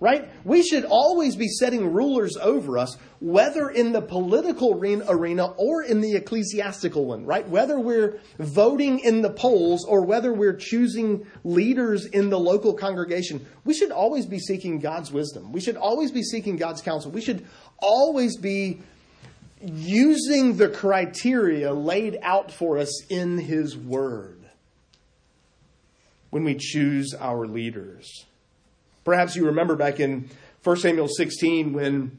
right? 0.00 0.28
We 0.44 0.62
should 0.62 0.84
always 0.84 1.36
be 1.36 1.48
setting 1.48 1.92
rulers 1.92 2.36
over 2.36 2.78
us, 2.78 2.96
whether 3.20 3.68
in 3.68 3.92
the 3.92 4.00
political 4.00 4.74
arena 4.74 5.46
or 5.56 5.82
in 5.82 6.00
the 6.00 6.14
ecclesiastical 6.14 7.04
one, 7.04 7.26
right? 7.26 7.48
Whether 7.48 7.80
we're 7.80 8.20
voting 8.38 9.00
in 9.00 9.22
the 9.22 9.30
polls 9.30 9.84
or 9.84 10.04
whether 10.04 10.32
we're 10.32 10.56
choosing 10.56 11.26
leaders 11.42 12.06
in 12.06 12.30
the 12.30 12.38
local 12.38 12.74
congregation, 12.74 13.44
we 13.64 13.74
should 13.74 13.90
always 13.90 14.26
be 14.26 14.38
seeking 14.38 14.78
God's 14.78 15.10
wisdom. 15.10 15.52
We 15.52 15.60
should 15.60 15.76
always 15.76 16.12
be 16.12 16.22
seeking 16.22 16.56
God's 16.56 16.80
counsel. 16.80 17.10
We 17.10 17.20
should 17.20 17.44
always 17.78 18.36
be 18.36 18.80
using 19.60 20.56
the 20.56 20.68
criteria 20.68 21.72
laid 21.72 22.18
out 22.22 22.52
for 22.52 22.78
us 22.78 23.04
in 23.08 23.38
His 23.38 23.76
Word 23.76 24.38
when 26.30 26.44
we 26.44 26.54
choose 26.54 27.14
our 27.18 27.46
leaders. 27.46 28.26
Perhaps 29.08 29.36
you 29.36 29.46
remember 29.46 29.74
back 29.74 30.00
in 30.00 30.28
1 30.64 30.76
Samuel 30.76 31.08
16 31.08 31.72
when 31.72 32.18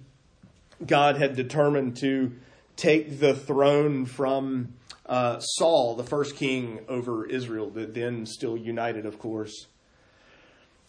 God 0.83 1.17
had 1.17 1.35
determined 1.35 1.97
to 1.97 2.31
take 2.77 3.19
the 3.19 3.35
throne 3.35 4.07
from 4.07 4.73
uh, 5.05 5.37
Saul, 5.39 5.93
the 5.93 6.03
first 6.03 6.35
king 6.35 6.79
over 6.87 7.27
Israel, 7.27 7.69
that 7.69 7.93
then 7.93 8.25
still 8.25 8.57
united, 8.57 9.05
of 9.05 9.19
course. 9.19 9.67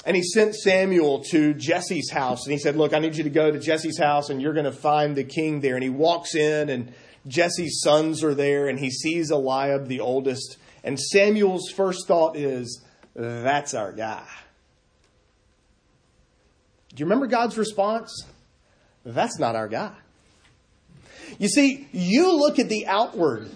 And 0.07 0.17
he 0.17 0.23
sent 0.23 0.55
Samuel 0.55 1.23
to 1.33 1.53
Jesse's 1.53 2.11
house 2.11 2.47
and 2.47 2.53
he 2.55 2.59
said, 2.59 2.77
Look, 2.77 2.95
I 2.95 2.99
need 2.99 3.17
you 3.17 3.25
to 3.25 3.29
go 3.29 3.51
to 3.51 3.59
Jesse's 3.59 3.99
house 3.99 4.31
and 4.31 4.41
you're 4.41 4.55
going 4.55 4.65
to 4.65 4.73
find 4.73 5.15
the 5.15 5.25
king 5.25 5.61
there. 5.61 5.75
And 5.75 5.85
he 5.85 5.91
walks 5.91 6.35
in 6.35 6.71
and 6.71 6.95
Jesse's 7.29 7.83
sons 7.83 8.25
are 8.25 8.35
there 8.35 8.69
and 8.69 8.79
he 8.79 8.91
sees 8.91 9.31
Eliab, 9.31 9.87
the 9.87 10.01
oldest. 10.01 10.57
And 10.83 10.99
Samuel's 10.99 11.69
first 11.69 12.07
thought 12.07 12.39
is, 12.39 12.83
That's 13.15 13.75
our 13.75 13.93
guy. 13.93 14.27
Do 16.95 17.01
you 17.01 17.07
remember 17.07 17.27
God's 17.27 17.57
response? 17.57 18.25
That's 19.05 19.39
not 19.39 19.57
our 19.57 19.69
guy. 19.69 19.95
You 21.39 21.49
see, 21.49 21.89
you 21.93 22.37
look 22.37 22.59
at 22.59 22.69
the 22.69 22.87
outward, 22.87 23.51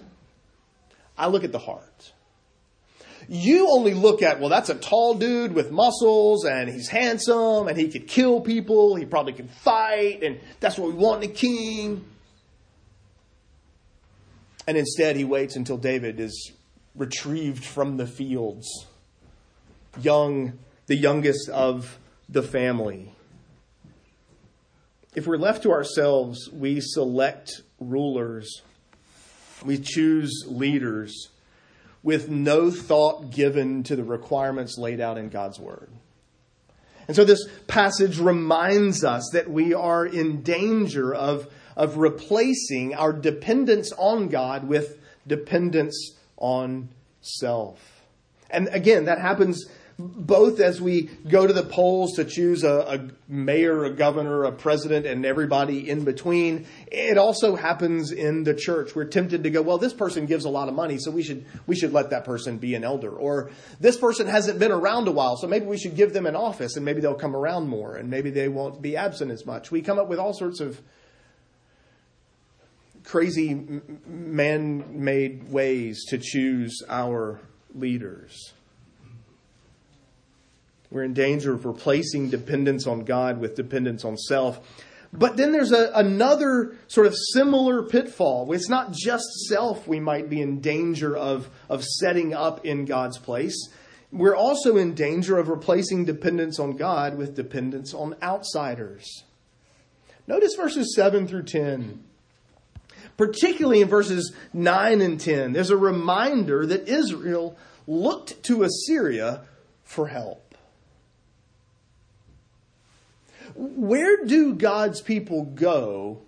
I 1.18 1.26
look 1.26 1.44
at 1.44 1.52
the 1.52 1.58
heart. 1.58 2.12
You 3.28 3.68
only 3.70 3.94
look 3.94 4.22
at, 4.22 4.38
well, 4.38 4.50
that's 4.50 4.68
a 4.68 4.74
tall 4.74 5.14
dude 5.14 5.54
with 5.54 5.70
muscles 5.70 6.44
and 6.44 6.68
he's 6.68 6.88
handsome 6.88 7.68
and 7.68 7.76
he 7.76 7.88
could 7.88 8.06
kill 8.06 8.40
people, 8.40 8.96
he 8.96 9.06
probably 9.06 9.32
could 9.32 9.50
fight, 9.50 10.22
and 10.22 10.38
that's 10.60 10.78
what 10.78 10.88
we 10.88 10.94
want 10.94 11.24
in 11.24 11.30
a 11.30 11.32
king. 11.32 12.04
And 14.66 14.76
instead, 14.76 15.16
he 15.16 15.24
waits 15.24 15.56
until 15.56 15.76
David 15.76 16.20
is 16.20 16.52
retrieved 16.94 17.64
from 17.64 17.96
the 17.96 18.06
fields, 18.06 18.86
young, 20.00 20.58
the 20.86 20.96
youngest 20.96 21.48
of 21.48 21.98
the 22.28 22.42
family. 22.42 23.12
If 25.14 25.28
we're 25.28 25.37
left 25.37 25.62
to 25.62 25.71
ourselves, 25.71 26.50
we 26.52 26.80
select 26.80 27.62
rulers, 27.78 28.62
we 29.64 29.78
choose 29.78 30.44
leaders 30.47 31.28
with 32.02 32.28
no 32.28 32.71
thought 32.71 33.30
given 33.30 33.85
to 33.85 33.94
the 33.94 34.02
requirements 34.02 34.76
laid 34.76 35.00
out 35.00 35.16
in 35.16 35.28
God's 35.28 35.61
Word. 35.61 35.88
And 37.06 37.14
so 37.14 37.25
this 37.25 37.47
passage 37.68 38.18
reminds 38.18 39.04
us 39.04 39.30
that 39.33 39.49
we 39.49 39.73
are 39.73 40.04
in 40.04 40.42
danger 40.42 41.14
of, 41.14 41.47
of 41.76 41.97
replacing 41.97 42.94
our 42.94 43.12
dependence 43.12 43.92
on 43.97 44.28
God 44.28 44.66
with 44.66 44.99
dependence 45.26 46.16
on 46.37 46.88
self. 47.21 48.02
And 48.50 48.68
again, 48.73 49.04
that 49.04 49.21
happens 49.21 49.66
both 49.98 50.58
as 50.58 50.80
we 50.80 51.02
go 51.28 51.46
to 51.46 51.52
the 51.52 51.62
polls 51.62 52.14
to 52.14 52.24
choose 52.24 52.64
a, 52.64 52.78
a, 52.80 53.08
mayor, 53.28 53.84
a 53.84 53.90
governor, 53.90 54.44
a 54.44 54.52
president, 54.52 55.06
and 55.06 55.24
everybody 55.24 55.88
in 55.88 56.04
between. 56.04 56.66
It 56.88 57.16
also 57.16 57.54
happens 57.54 58.10
in 58.10 58.42
the 58.42 58.54
church. 58.54 58.94
We're 58.96 59.04
tempted 59.04 59.44
to 59.44 59.50
go, 59.50 59.62
well, 59.62 59.78
this 59.78 59.92
person 59.92 60.26
gives 60.26 60.44
a 60.44 60.48
lot 60.48 60.68
of 60.68 60.74
money, 60.74 60.98
so 60.98 61.10
we 61.10 61.22
should 61.22 61.46
we 61.66 61.76
should 61.76 61.92
let 61.92 62.10
that 62.10 62.24
person 62.24 62.58
be 62.58 62.74
an 62.74 62.82
elder. 62.82 63.10
Or 63.10 63.50
this 63.78 63.96
person 63.96 64.26
hasn't 64.26 64.58
been 64.58 64.72
around 64.72 65.06
a 65.06 65.12
while, 65.12 65.36
so 65.36 65.46
maybe 65.46 65.66
we 65.66 65.78
should 65.78 65.94
give 65.94 66.12
them 66.12 66.26
an 66.26 66.34
office, 66.34 66.76
and 66.76 66.84
maybe 66.84 67.00
they'll 67.00 67.14
come 67.14 67.36
around 67.36 67.68
more, 67.68 67.94
and 67.94 68.10
maybe 68.10 68.30
they 68.30 68.48
won't 68.48 68.82
be 68.82 68.96
absent 68.96 69.30
as 69.30 69.46
much. 69.46 69.70
We 69.70 69.80
come 69.82 69.98
up 69.98 70.08
with 70.08 70.18
all 70.18 70.32
sorts 70.32 70.60
of 70.60 70.80
crazy 73.04 73.80
man-made 74.06 75.52
ways 75.52 76.04
to 76.08 76.18
choose 76.18 76.82
our 76.88 77.38
leaders. 77.74 78.53
We're 80.94 81.02
in 81.02 81.12
danger 81.12 81.52
of 81.52 81.64
replacing 81.64 82.30
dependence 82.30 82.86
on 82.86 83.00
God 83.00 83.40
with 83.40 83.56
dependence 83.56 84.04
on 84.04 84.16
self. 84.16 84.60
But 85.12 85.36
then 85.36 85.50
there's 85.50 85.72
a, 85.72 85.90
another 85.92 86.76
sort 86.86 87.08
of 87.08 87.16
similar 87.32 87.82
pitfall. 87.82 88.52
It's 88.52 88.68
not 88.68 88.92
just 88.92 89.24
self 89.48 89.88
we 89.88 89.98
might 89.98 90.30
be 90.30 90.40
in 90.40 90.60
danger 90.60 91.16
of, 91.16 91.50
of 91.68 91.82
setting 91.82 92.32
up 92.32 92.64
in 92.64 92.84
God's 92.84 93.18
place. 93.18 93.70
We're 94.12 94.36
also 94.36 94.76
in 94.76 94.94
danger 94.94 95.36
of 95.36 95.48
replacing 95.48 96.04
dependence 96.04 96.60
on 96.60 96.76
God 96.76 97.18
with 97.18 97.34
dependence 97.34 97.92
on 97.92 98.14
outsiders. 98.22 99.24
Notice 100.28 100.54
verses 100.54 100.94
7 100.94 101.26
through 101.26 101.42
10. 101.42 102.04
Particularly 103.16 103.80
in 103.80 103.88
verses 103.88 104.32
9 104.52 105.00
and 105.00 105.20
10, 105.20 105.54
there's 105.54 105.70
a 105.70 105.76
reminder 105.76 106.64
that 106.66 106.88
Israel 106.88 107.56
looked 107.88 108.44
to 108.44 108.62
Assyria 108.62 109.42
for 109.82 110.06
help. 110.06 110.43
Where 113.54 114.25
do 114.25 114.54
God's 114.54 115.00
people 115.00 115.44
go 115.44 116.20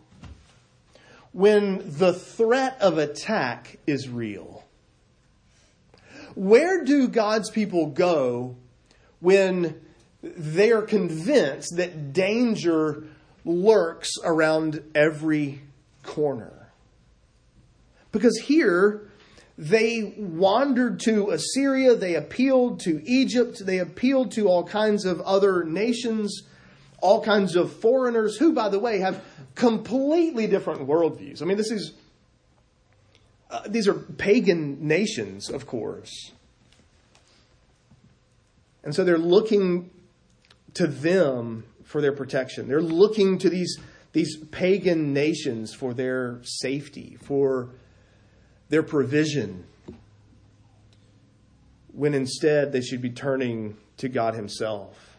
when 1.32 1.82
the 1.84 2.12
threat 2.12 2.78
of 2.80 2.98
attack 2.98 3.78
is 3.86 4.08
real? 4.08 4.64
Where 6.34 6.84
do 6.84 7.08
God's 7.08 7.50
people 7.50 7.86
go 7.86 8.56
when 9.20 9.80
they 10.22 10.70
are 10.70 10.82
convinced 10.82 11.76
that 11.76 12.12
danger 12.12 13.04
lurks 13.44 14.10
around 14.22 14.82
every 14.94 15.62
corner? 16.02 16.68
Because 18.12 18.38
here, 18.38 19.10
they 19.58 20.14
wandered 20.16 21.00
to 21.00 21.30
Assyria, 21.30 21.96
they 21.96 22.14
appealed 22.14 22.80
to 22.80 23.02
Egypt, 23.04 23.64
they 23.64 23.78
appealed 23.78 24.32
to 24.32 24.48
all 24.48 24.64
kinds 24.64 25.04
of 25.04 25.20
other 25.22 25.64
nations 25.64 26.42
all 27.06 27.22
kinds 27.22 27.54
of 27.54 27.72
foreigners 27.72 28.36
who, 28.36 28.52
by 28.52 28.68
the 28.68 28.80
way, 28.80 28.98
have 28.98 29.24
completely 29.54 30.48
different 30.48 30.88
worldviews. 30.88 31.40
I 31.40 31.44
mean, 31.44 31.56
this 31.56 31.70
is 31.70 31.92
uh, 33.48 33.62
these 33.68 33.86
are 33.86 33.94
pagan 33.94 34.88
nations, 34.88 35.48
of 35.48 35.68
course, 35.68 36.32
and 38.82 38.92
so 38.92 39.04
they're 39.04 39.18
looking 39.18 39.90
to 40.74 40.88
them 40.88 41.64
for 41.84 42.00
their 42.00 42.12
protection. 42.12 42.66
They're 42.66 42.82
looking 42.82 43.38
to 43.38 43.48
these 43.48 43.78
these 44.12 44.36
pagan 44.50 45.12
nations 45.12 45.72
for 45.72 45.94
their 45.94 46.40
safety, 46.42 47.18
for 47.22 47.70
their 48.68 48.82
provision, 48.82 49.64
when 51.92 52.14
instead 52.14 52.72
they 52.72 52.80
should 52.80 53.00
be 53.00 53.10
turning 53.10 53.76
to 53.98 54.08
God 54.08 54.34
Himself. 54.34 55.15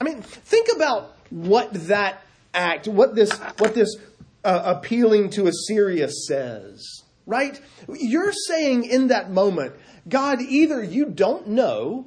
I 0.00 0.04
mean, 0.04 0.22
think 0.22 0.68
about 0.74 1.14
what 1.28 1.72
that 1.88 2.22
act, 2.54 2.88
what 2.88 3.14
this, 3.14 3.30
what 3.58 3.74
this 3.74 3.96
uh, 4.44 4.62
appealing 4.76 5.30
to 5.30 5.46
Assyria 5.46 6.08
says, 6.08 7.02
right? 7.26 7.60
You're 7.88 8.32
saying 8.32 8.84
in 8.84 9.08
that 9.08 9.30
moment, 9.30 9.74
God, 10.08 10.40
either 10.40 10.82
you 10.82 11.04
don't 11.04 11.48
know, 11.48 12.06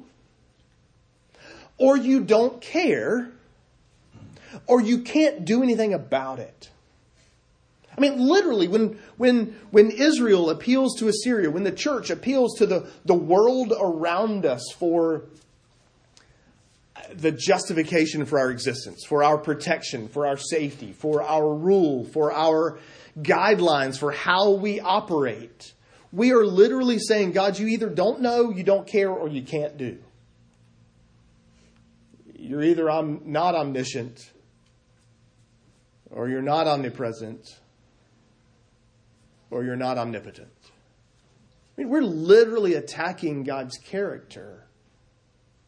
or 1.78 1.96
you 1.96 2.24
don't 2.24 2.60
care, 2.60 3.30
or 4.66 4.80
you 4.80 4.98
can't 4.98 5.44
do 5.44 5.62
anything 5.62 5.94
about 5.94 6.38
it. 6.38 6.70
I 7.96 8.00
mean, 8.00 8.18
literally, 8.18 8.66
when, 8.66 8.98
when, 9.16 9.56
when 9.70 9.90
Israel 9.90 10.50
appeals 10.50 10.98
to 10.98 11.06
Assyria, 11.06 11.50
when 11.50 11.62
the 11.62 11.70
church 11.70 12.10
appeals 12.10 12.58
to 12.58 12.66
the, 12.66 12.88
the 13.04 13.14
world 13.14 13.72
around 13.78 14.44
us 14.44 14.64
for 14.76 15.26
the 17.12 17.32
justification 17.32 18.24
for 18.24 18.38
our 18.38 18.50
existence, 18.50 19.04
for 19.04 19.22
our 19.24 19.38
protection, 19.38 20.08
for 20.08 20.26
our 20.26 20.36
safety, 20.36 20.92
for 20.92 21.22
our 21.22 21.54
rule, 21.54 22.04
for 22.04 22.32
our 22.32 22.78
guidelines 23.20 23.98
for 23.98 24.10
how 24.10 24.52
we 24.52 24.80
operate. 24.80 25.72
We 26.12 26.32
are 26.32 26.44
literally 26.44 26.98
saying, 26.98 27.32
God, 27.32 27.58
you 27.58 27.66
either 27.68 27.88
don't 27.88 28.20
know, 28.20 28.50
you 28.50 28.62
don't 28.62 28.86
care, 28.86 29.10
or 29.10 29.28
you 29.28 29.42
can't 29.42 29.76
do. 29.76 29.98
You're 32.36 32.62
either 32.62 32.84
not 33.24 33.54
omniscient, 33.54 34.30
or 36.10 36.28
you're 36.28 36.42
not 36.42 36.66
omnipresent, 36.66 37.58
or 39.50 39.64
you're 39.64 39.76
not 39.76 39.98
omnipotent. 39.98 40.48
I 41.76 41.80
mean, 41.80 41.88
we're 41.88 42.02
literally 42.02 42.74
attacking 42.74 43.42
God's 43.44 43.76
character 43.78 44.66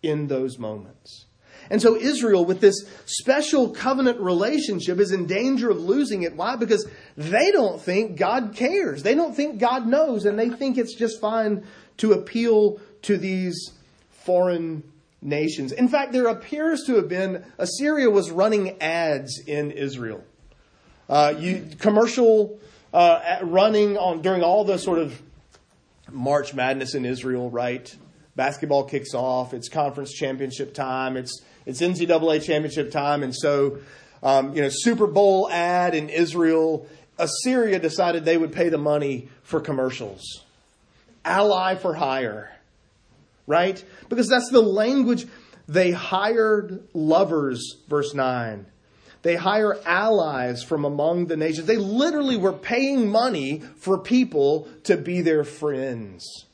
in 0.02 0.28
those 0.28 0.58
moments. 0.58 1.25
And 1.70 1.82
so 1.82 1.96
Israel, 1.96 2.44
with 2.44 2.60
this 2.60 2.86
special 3.04 3.70
covenant 3.70 4.20
relationship, 4.20 4.98
is 4.98 5.12
in 5.12 5.26
danger 5.26 5.70
of 5.70 5.78
losing 5.78 6.22
it. 6.22 6.36
Why? 6.36 6.56
Because 6.56 6.86
they 7.16 7.50
don't 7.50 7.80
think 7.80 8.16
God 8.16 8.54
cares. 8.54 9.02
They 9.02 9.14
don't 9.14 9.34
think 9.34 9.58
God 9.58 9.86
knows, 9.86 10.24
and 10.24 10.38
they 10.38 10.50
think 10.50 10.78
it's 10.78 10.94
just 10.94 11.20
fine 11.20 11.64
to 11.98 12.12
appeal 12.12 12.80
to 13.02 13.16
these 13.16 13.72
foreign 14.10 14.82
nations. 15.22 15.72
In 15.72 15.88
fact, 15.88 16.12
there 16.12 16.26
appears 16.26 16.84
to 16.84 16.96
have 16.96 17.08
been 17.08 17.44
Assyria 17.58 18.10
was 18.10 18.30
running 18.30 18.80
ads 18.80 19.40
in 19.46 19.70
Israel. 19.70 20.22
Uh, 21.08 21.34
you, 21.38 21.68
commercial 21.78 22.58
uh, 22.92 23.38
running 23.42 23.96
on 23.96 24.22
during 24.22 24.42
all 24.42 24.64
the 24.64 24.78
sort 24.78 24.98
of 24.98 25.20
March 26.10 26.54
Madness 26.54 26.94
in 26.94 27.04
Israel, 27.04 27.50
right? 27.50 27.94
Basketball 28.36 28.84
kicks 28.84 29.14
off. 29.14 29.54
It's 29.54 29.68
conference 29.68 30.12
championship 30.12 30.74
time. 30.74 31.16
It's 31.16 31.42
it's 31.66 31.80
NCAA 31.82 32.42
championship 32.42 32.90
time, 32.90 33.22
and 33.22 33.34
so 33.34 33.78
um, 34.22 34.54
you 34.54 34.62
know 34.62 34.68
Super 34.70 35.06
Bowl 35.06 35.50
ad 35.50 35.94
in 35.94 36.08
Israel. 36.08 36.86
Assyria 37.18 37.78
decided 37.78 38.24
they 38.24 38.36
would 38.36 38.52
pay 38.52 38.68
the 38.68 38.78
money 38.78 39.28
for 39.42 39.60
commercials. 39.60 40.44
Ally 41.24 41.74
for 41.74 41.94
hire, 41.94 42.56
right? 43.46 43.82
Because 44.08 44.28
that's 44.28 44.50
the 44.50 44.60
language. 44.60 45.26
They 45.66 45.90
hired 45.90 46.86
lovers, 46.94 47.76
verse 47.88 48.14
9. 48.14 48.66
They 49.22 49.34
hire 49.34 49.76
allies 49.84 50.62
from 50.62 50.84
among 50.84 51.26
the 51.26 51.36
nations. 51.36 51.66
They 51.66 51.78
literally 51.78 52.36
were 52.36 52.52
paying 52.52 53.08
money 53.08 53.58
for 53.78 53.98
people 53.98 54.68
to 54.84 54.96
be 54.96 55.20
their 55.22 55.42
friends. 55.42 56.46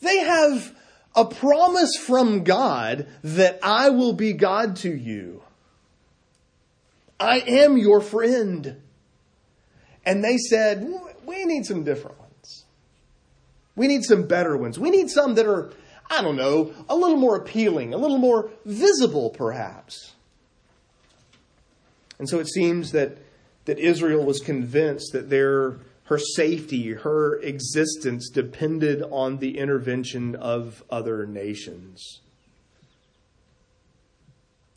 They 0.00 0.18
have 0.18 0.76
a 1.14 1.24
promise 1.24 1.92
from 2.06 2.44
God 2.44 3.06
that 3.22 3.58
I 3.62 3.90
will 3.90 4.12
be 4.12 4.32
God 4.32 4.76
to 4.76 4.94
you. 4.94 5.42
I 7.20 7.40
am 7.40 7.78
your 7.78 8.00
friend. 8.00 8.80
And 10.04 10.22
they 10.22 10.36
said, 10.36 10.86
we 11.24 11.44
need 11.44 11.64
some 11.64 11.84
different 11.84 12.18
ones. 12.18 12.64
We 13.76 13.86
need 13.86 14.04
some 14.04 14.26
better 14.26 14.56
ones. 14.56 14.78
We 14.78 14.90
need 14.90 15.10
some 15.10 15.34
that 15.36 15.46
are, 15.46 15.72
I 16.10 16.22
don't 16.22 16.36
know, 16.36 16.72
a 16.88 16.96
little 16.96 17.16
more 17.16 17.36
appealing, 17.36 17.94
a 17.94 17.96
little 17.96 18.18
more 18.18 18.50
visible, 18.64 19.30
perhaps. 19.30 20.12
And 22.18 22.28
so 22.28 22.38
it 22.38 22.48
seems 22.48 22.92
that, 22.92 23.18
that 23.64 23.78
Israel 23.78 24.24
was 24.24 24.40
convinced 24.40 25.12
that 25.12 25.30
their 25.30 25.76
her 26.04 26.18
safety, 26.18 26.92
her 26.92 27.36
existence 27.40 28.28
depended 28.28 29.02
on 29.02 29.38
the 29.38 29.58
intervention 29.58 30.36
of 30.36 30.82
other 30.90 31.26
nations. 31.26 32.20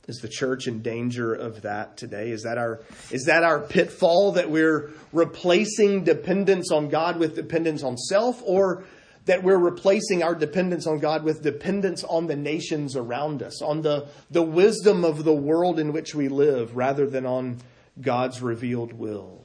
Is 0.08 0.20
the 0.22 0.30
church 0.30 0.68
in 0.68 0.82
danger 0.82 1.34
of 1.34 1.63
that 1.63 1.98
today? 1.98 2.32
Is 2.32 2.44
that 2.44 2.58
our, 2.58 2.80
is 3.12 3.26
that 3.26 3.44
our 3.44 3.60
pitfall 3.60 4.32
that 4.34 4.50
we're 4.50 4.92
replacing 5.12 6.06
dependence 6.06 6.72
on 6.72 6.88
God 6.88 7.20
with 7.20 7.36
dependence 7.36 7.84
on 7.84 7.98
self, 7.98 8.42
or 8.46 8.86
that 9.26 9.44
we're 9.44 9.58
replacing 9.58 10.24
our 10.24 10.34
dependence 10.34 10.88
on 10.88 11.00
God 11.00 11.26
with 11.26 11.44
dependence 11.44 12.06
on 12.06 12.28
the 12.28 12.38
nations 12.38 12.96
around 12.96 13.44
us, 13.44 13.62
on 13.62 13.82
the, 13.82 14.08
the 14.32 14.42
wisdom 14.42 15.04
of 15.04 15.26
the 15.26 15.34
world 15.34 15.78
in 15.78 15.92
which 15.92 16.16
we 16.16 16.30
live, 16.30 16.78
rather 16.78 17.06
than 17.06 17.26
on 17.26 17.58
God's 18.00 18.42
revealed 18.42 18.94
will? 18.94 19.44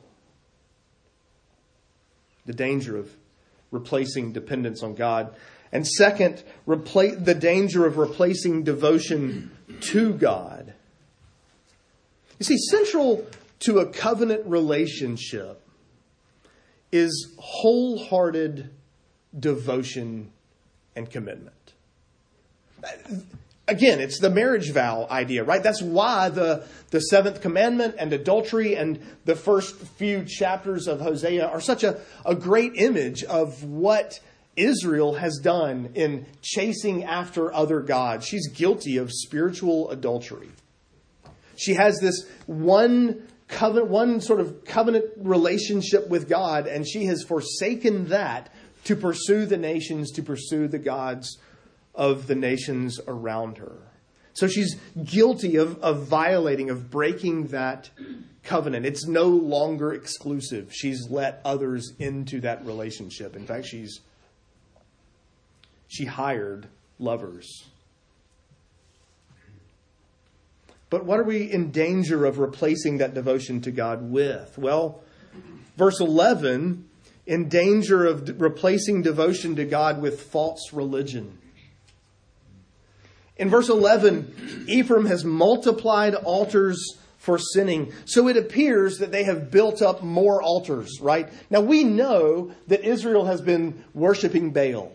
The 2.46 2.52
danger 2.52 2.96
of 2.96 3.10
replacing 3.70 4.32
dependence 4.32 4.82
on 4.82 4.94
God. 4.94 5.34
And 5.72 5.86
second, 5.86 6.42
replace, 6.66 7.16
the 7.16 7.34
danger 7.34 7.86
of 7.86 7.96
replacing 7.96 8.62
devotion 8.62 9.50
to 9.80 10.12
God. 10.12 10.74
You 12.38 12.44
see, 12.44 12.58
central 12.58 13.26
to 13.60 13.78
a 13.78 13.86
covenant 13.86 14.42
relationship 14.46 15.62
is 16.90 17.34
wholehearted 17.38 18.70
devotion 19.38 20.30
and 20.94 21.10
commitment. 21.10 21.72
Again, 23.68 24.00
it's 24.00 24.18
the 24.18 24.30
marriage 24.30 24.72
vow 24.72 25.06
idea, 25.08 25.44
right? 25.44 25.62
That's 25.62 25.80
why 25.80 26.30
the, 26.30 26.64
the 26.90 27.00
seventh 27.00 27.40
commandment 27.40 27.94
and 27.98 28.12
adultery 28.12 28.76
and 28.76 28.98
the 29.24 29.36
first 29.36 29.76
few 29.76 30.24
chapters 30.24 30.88
of 30.88 31.00
Hosea 31.00 31.46
are 31.46 31.60
such 31.60 31.84
a, 31.84 32.00
a 32.26 32.34
great 32.34 32.72
image 32.74 33.22
of 33.22 33.62
what 33.62 34.18
Israel 34.56 35.14
has 35.14 35.38
done 35.38 35.90
in 35.94 36.26
chasing 36.42 37.04
after 37.04 37.52
other 37.54 37.80
gods. 37.80 38.26
She's 38.26 38.48
guilty 38.48 38.96
of 38.96 39.12
spiritual 39.12 39.90
adultery. 39.90 40.50
She 41.56 41.74
has 41.74 42.00
this 42.00 42.26
one 42.46 43.28
covenant, 43.46 43.88
one 43.88 44.20
sort 44.20 44.40
of 44.40 44.64
covenant 44.64 45.04
relationship 45.18 46.08
with 46.08 46.28
God, 46.28 46.66
and 46.66 46.86
she 46.86 47.04
has 47.06 47.22
forsaken 47.22 48.08
that 48.08 48.52
to 48.84 48.96
pursue 48.96 49.46
the 49.46 49.56
nations, 49.56 50.10
to 50.12 50.22
pursue 50.22 50.66
the 50.66 50.78
gods 50.78 51.38
of 51.94 52.26
the 52.26 52.34
nations 52.34 53.00
around 53.06 53.58
her. 53.58 53.78
So 54.34 54.46
she's 54.46 54.76
guilty 55.04 55.56
of, 55.56 55.78
of 55.82 56.06
violating, 56.06 56.70
of 56.70 56.90
breaking 56.90 57.48
that 57.48 57.90
covenant. 58.42 58.86
It's 58.86 59.06
no 59.06 59.28
longer 59.28 59.92
exclusive. 59.92 60.72
She's 60.72 61.08
let 61.10 61.40
others 61.44 61.92
into 61.98 62.40
that 62.40 62.64
relationship. 62.64 63.36
In 63.36 63.46
fact, 63.46 63.66
she's 63.66 64.00
she 65.88 66.06
hired 66.06 66.68
lovers. 66.98 67.66
But 70.88 71.04
what 71.04 71.20
are 71.20 71.24
we 71.24 71.50
in 71.50 71.70
danger 71.70 72.24
of 72.24 72.38
replacing 72.38 72.98
that 72.98 73.14
devotion 73.14 73.60
to 73.62 73.70
God 73.70 74.10
with? 74.10 74.56
Well, 74.56 75.02
verse 75.76 76.00
11, 76.00 76.88
in 77.26 77.48
danger 77.48 78.06
of 78.06 78.40
replacing 78.40 79.02
devotion 79.02 79.56
to 79.56 79.64
God 79.64 80.00
with 80.00 80.22
false 80.22 80.72
religion. 80.72 81.38
In 83.42 83.50
verse 83.50 83.68
11, 83.68 84.64
Ephraim 84.68 85.06
has 85.06 85.24
multiplied 85.24 86.14
altars 86.14 86.96
for 87.18 87.38
sinning. 87.38 87.92
So 88.04 88.28
it 88.28 88.36
appears 88.36 88.98
that 88.98 89.12
they 89.12 89.24
have 89.24 89.50
built 89.50 89.82
up 89.82 90.02
more 90.02 90.42
altars, 90.42 91.00
right? 91.00 91.28
Now 91.50 91.60
we 91.60 91.84
know 91.84 92.52
that 92.68 92.84
Israel 92.84 93.26
has 93.26 93.40
been 93.42 93.84
worshiping 93.94 94.52
Baal 94.52 94.92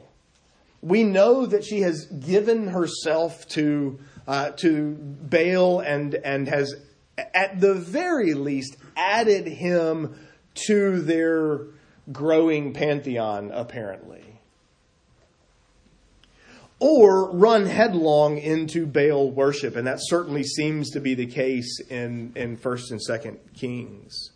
we 0.82 1.04
know 1.04 1.46
that 1.46 1.66
she 1.66 1.82
has 1.82 2.06
given 2.06 2.68
herself 2.68 3.48
to 3.50 4.00
uh, 4.28 4.52
to 4.52 4.94
Baal 4.94 5.80
and 5.80 6.16
and 6.16 6.48
has 6.48 6.76
at 7.18 7.60
the 7.60 7.74
very 7.74 8.34
least 8.34 8.78
added 8.96 9.48
him 9.48 10.16
to 10.68 11.02
their 11.02 11.62
growing 12.12 12.74
pantheon 12.74 13.52
apparently 13.52 14.27
or 16.80 17.32
run 17.32 17.66
headlong 17.66 18.38
into 18.38 18.86
Baal 18.86 19.32
worship 19.32 19.76
and 19.76 19.88
that 19.88 20.00
certainly 20.00 20.44
seems 20.44 20.92
to 20.92 21.00
be 21.00 21.16
the 21.16 21.26
case 21.26 21.80
in 21.90 22.32
in 22.36 22.58
1st 22.58 22.92
and 22.92 23.00
2nd 23.00 23.38
Kings 23.56 24.32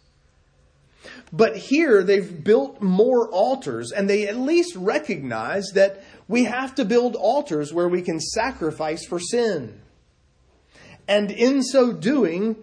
but 1.34 1.56
here 1.56 2.04
they've 2.04 2.44
built 2.44 2.82
more 2.82 3.30
altars 3.30 3.92
and 3.92 4.10
they 4.10 4.28
at 4.28 4.38
least 4.38 4.76
recognize 4.76 5.66
that 5.74 6.04
we 6.28 6.44
have 6.46 6.76
to 6.76 6.86
build 6.86 7.16
altars 7.16 7.74
where 7.74 7.88
we 7.88 8.02
can 8.02 8.20
sacrifice 8.20 9.06
for 9.06 9.20
sin. 9.20 9.80
And 11.08 11.32
in 11.32 11.64
so 11.64 11.92
doing, 11.94 12.56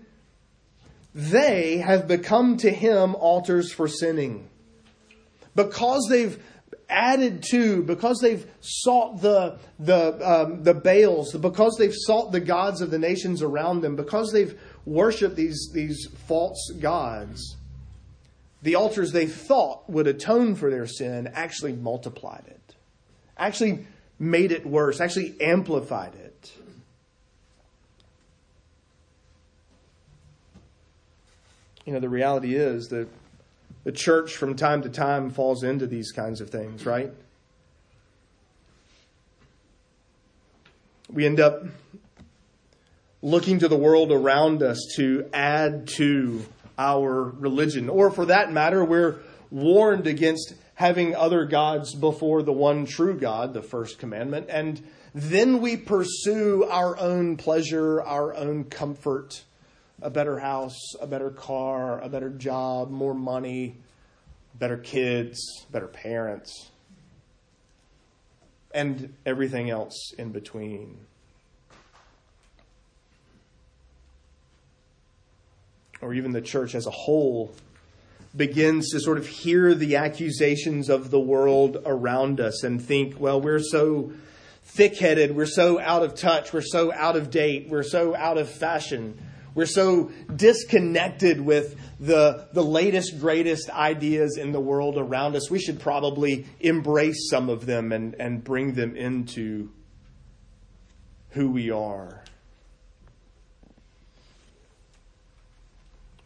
they 1.15 1.79
have 1.79 2.07
become 2.07 2.57
to 2.59 2.71
him 2.71 3.15
altars 3.15 3.73
for 3.73 3.89
sinning. 3.89 4.49
Because 5.55 6.07
they've 6.09 6.43
added 6.89 7.45
to, 7.51 7.83
because 7.83 8.21
they've 8.21 8.47
sought 8.61 9.21
the, 9.21 9.59
the, 9.79 10.19
um, 10.29 10.63
the 10.63 10.75
Baals, 10.75 11.35
because 11.35 11.77
they've 11.79 11.95
sought 11.95 12.33
the 12.33 12.41
gods 12.41 12.81
of 12.81 12.91
the 12.91 12.99
nations 12.99 13.43
around 13.43 13.83
them, 13.83 13.97
because 13.97 14.33
they've 14.33 14.59
worshiped 14.85 15.37
these, 15.37 15.71
these 15.73 16.07
false 16.27 16.73
gods, 16.81 17.57
the 18.63 18.75
altars 18.75 19.13
they 19.13 19.27
thought 19.27 19.89
would 19.89 20.07
atone 20.07 20.55
for 20.55 20.71
their 20.71 20.87
sin 20.87 21.31
actually 21.35 21.73
multiplied 21.73 22.45
it 22.47 22.59
actually 23.39 23.87
made 24.19 24.53
it 24.53 24.67
worse, 24.67 25.01
actually 25.01 25.41
amplified 25.41 26.15
it. 26.15 26.53
You 31.85 31.93
know, 31.95 32.01
the 32.01 32.09
reality 32.09 32.55
is 32.55 32.89
that 32.89 33.09
the 33.89 33.93
church 33.93 34.37
from 34.37 34.55
time 34.55 34.83
to 34.83 34.91
time 34.91 35.31
falls 35.31 35.63
into 35.65 35.87
these 35.87 36.13
kinds 36.13 36.43
of 36.43 36.51
things, 36.51 36.85
right? 36.85 37.11
We 41.11 41.25
end 41.25 41.41
up 41.41 41.63
looking 43.23 43.61
to 43.61 43.69
the 43.69 43.79
world 43.79 44.13
around 44.13 44.63
us 44.63 44.79
to 44.97 45.31
add 45.33 45.89
to 45.97 46.45
our 46.77 47.33
religion. 47.39 47.89
Or 47.89 48.11
for 48.11 48.27
that 48.27 48.53
matter, 48.53 48.85
we're 48.85 49.21
warned 49.51 50.07
against 50.07 50.53
having 50.75 51.17
other 51.17 51.47
gods 51.47 51.95
before 51.95 52.43
the 52.43 52.53
one 52.53 52.85
true 52.85 53.19
God, 53.19 53.55
the 53.55 53.63
first 53.63 53.99
commandment, 53.99 54.49
and 54.51 54.87
then 55.15 55.63
we 55.63 55.79
pursue 55.79 56.63
our 56.65 56.99
own 56.99 57.39
pleasure, 57.39 58.03
our 58.03 58.35
own 58.35 58.65
comfort, 58.65 59.45
a 60.01 60.11
better 60.11 60.39
house, 60.39 60.95
a 61.01 61.07
better 61.07 61.31
car, 61.31 62.01
a 62.01 62.09
better 62.09 62.31
job, 62.31 62.91
more 62.91 63.15
money, 63.15 63.77
better 64.55 64.77
kids, 64.77 65.67
better 65.71 65.89
parents, 65.89 66.71
and 68.73 69.15
everything 69.27 69.71
else 69.71 70.13
in 70.19 70.31
between. 70.31 70.99
Or 76.01 76.15
even 76.15 76.33
the 76.33 76.41
church 76.41 76.75
as 76.75 76.87
a 76.87 76.93
whole 76.93 77.53
begins 78.37 78.91
to 78.91 79.01
sort 79.01 79.19
of 79.19 79.27
hear 79.27 79.75
the 79.75 79.97
accusations 79.97 80.89
of 80.89 81.11
the 81.11 81.19
world 81.19 81.83
around 81.85 82.41
us 82.41 82.63
and 82.63 82.81
think, 82.81 83.19
well, 83.19 83.41
we're 83.41 83.59
so 83.61 84.13
thick 84.63 84.97
headed, 84.99 85.35
we're 85.35 85.47
so 85.47 85.81
out 85.81 86.03
of 86.05 86.15
touch, 86.15 86.53
we're 86.53 86.61
so 86.61 86.93
out 86.93 87.17
of 87.17 87.31
date, 87.31 87.69
we're 87.69 87.83
so 87.83 88.15
out 88.15 88.39
of 88.39 88.49
fashion, 88.49 89.19
we're 89.59 89.67
so 89.67 90.13
disconnected 90.37 91.41
with 91.41 91.77
the, 91.99 92.47
the 92.53 92.63
latest, 92.63 93.19
greatest 93.19 93.69
ideas 93.71 94.39
in 94.39 94.53
the 94.53 94.61
world 94.61 94.97
around 94.97 95.35
us. 95.35 95.51
We 95.51 95.59
should 95.59 95.81
probably 95.81 96.47
embrace 96.61 97.29
some 97.29 97.49
of 97.49 97.67
them 97.67 97.91
and, 97.91 98.15
and 98.21 98.45
bring 98.45 98.75
them 98.75 98.95
into 98.95 99.69
who 101.31 101.51
we 101.51 101.73
are. 101.73 102.23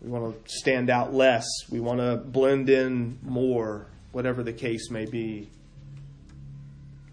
We 0.02 0.10
want 0.10 0.44
to 0.44 0.52
stand 0.52 0.90
out 0.90 1.14
less. 1.14 1.46
We 1.70 1.80
want 1.80 2.00
to 2.00 2.18
blend 2.18 2.68
in 2.68 3.18
more, 3.22 3.86
whatever 4.10 4.42
the 4.42 4.52
case 4.52 4.90
may 4.90 5.06
be. 5.06 5.48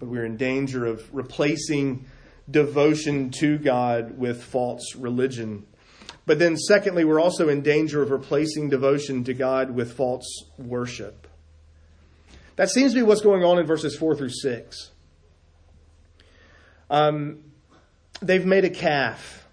But 0.01 0.09
we're 0.09 0.25
in 0.25 0.35
danger 0.35 0.85
of 0.85 1.15
replacing 1.15 2.03
devotion 2.51 3.31
to 3.39 3.57
God 3.57 4.17
with 4.17 4.43
false 4.43 4.97
religion. 4.97 5.65
But 6.29 6.37
then, 6.37 6.57
secondly, 6.57 7.05
we're 7.05 7.19
also 7.19 7.49
in 7.49 7.63
danger 7.63 8.03
of 8.03 8.11
replacing 8.11 8.69
devotion 8.69 9.23
to 9.23 9.33
God 9.33 9.71
with 9.71 9.93
false 9.93 10.43
worship. 10.59 11.25
That 12.55 12.69
seems 12.69 12.93
to 12.93 12.99
be 12.99 13.01
what's 13.01 13.21
going 13.21 13.43
on 13.43 13.57
in 13.57 13.65
verses 13.65 13.97
4 13.97 14.15
through 14.15 14.29
6. 14.29 14.91
Um, 16.91 17.39
they've 18.21 18.45
made 18.45 18.63
a 18.63 18.69
calf 18.69 19.47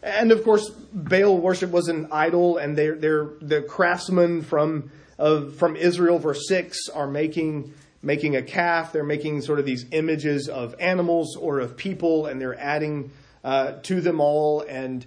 and 0.00 0.30
of 0.30 0.44
course, 0.44 0.70
Baal 0.70 1.36
worship 1.36 1.72
was 1.72 1.88
an 1.88 2.06
idol, 2.12 2.58
and 2.58 2.78
they're, 2.78 2.94
they're 2.94 3.30
the 3.40 3.62
craftsmen 3.62 4.42
from 4.42 4.92
of, 5.18 5.56
from 5.56 5.74
Israel, 5.74 6.20
verse 6.20 6.46
six, 6.46 6.88
are 6.88 7.08
making 7.08 7.74
making 8.00 8.36
a 8.36 8.42
calf. 8.42 8.92
They're 8.92 9.02
making 9.02 9.42
sort 9.42 9.58
of 9.58 9.66
these 9.66 9.86
images 9.90 10.48
of 10.48 10.76
animals 10.78 11.34
or 11.34 11.58
of 11.58 11.76
people, 11.76 12.26
and 12.26 12.40
they're 12.40 12.56
adding 12.56 13.10
uh, 13.42 13.72
to 13.82 14.00
them 14.00 14.20
all, 14.20 14.60
and 14.60 15.04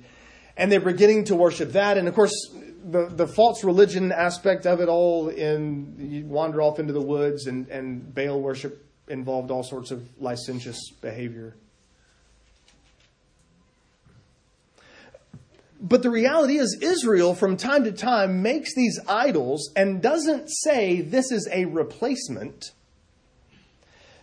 and 0.61 0.71
they're 0.71 0.79
beginning 0.79 1.23
to 1.23 1.35
worship 1.35 1.71
that. 1.71 1.97
And 1.97 2.07
of 2.07 2.13
course, 2.13 2.33
the 2.85 3.07
the 3.07 3.27
false 3.27 3.63
religion 3.63 4.11
aspect 4.11 4.67
of 4.67 4.79
it 4.79 4.87
all, 4.87 5.27
in 5.29 5.95
you 5.97 6.25
wander 6.25 6.61
off 6.61 6.79
into 6.79 6.93
the 6.93 7.01
woods, 7.01 7.47
and 7.47 7.67
and 7.69 8.13
Baal 8.13 8.39
worship 8.39 8.85
involved 9.07 9.49
all 9.49 9.63
sorts 9.63 9.89
of 9.89 10.07
licentious 10.19 10.91
behavior. 11.01 11.55
But 15.81 16.03
the 16.03 16.11
reality 16.11 16.59
is, 16.59 16.77
Israel 16.79 17.33
from 17.33 17.57
time 17.57 17.83
to 17.85 17.91
time 17.91 18.43
makes 18.43 18.75
these 18.75 18.99
idols 19.07 19.71
and 19.75 19.99
doesn't 19.99 20.47
say 20.47 21.01
this 21.01 21.31
is 21.31 21.49
a 21.51 21.65
replacement. 21.65 22.71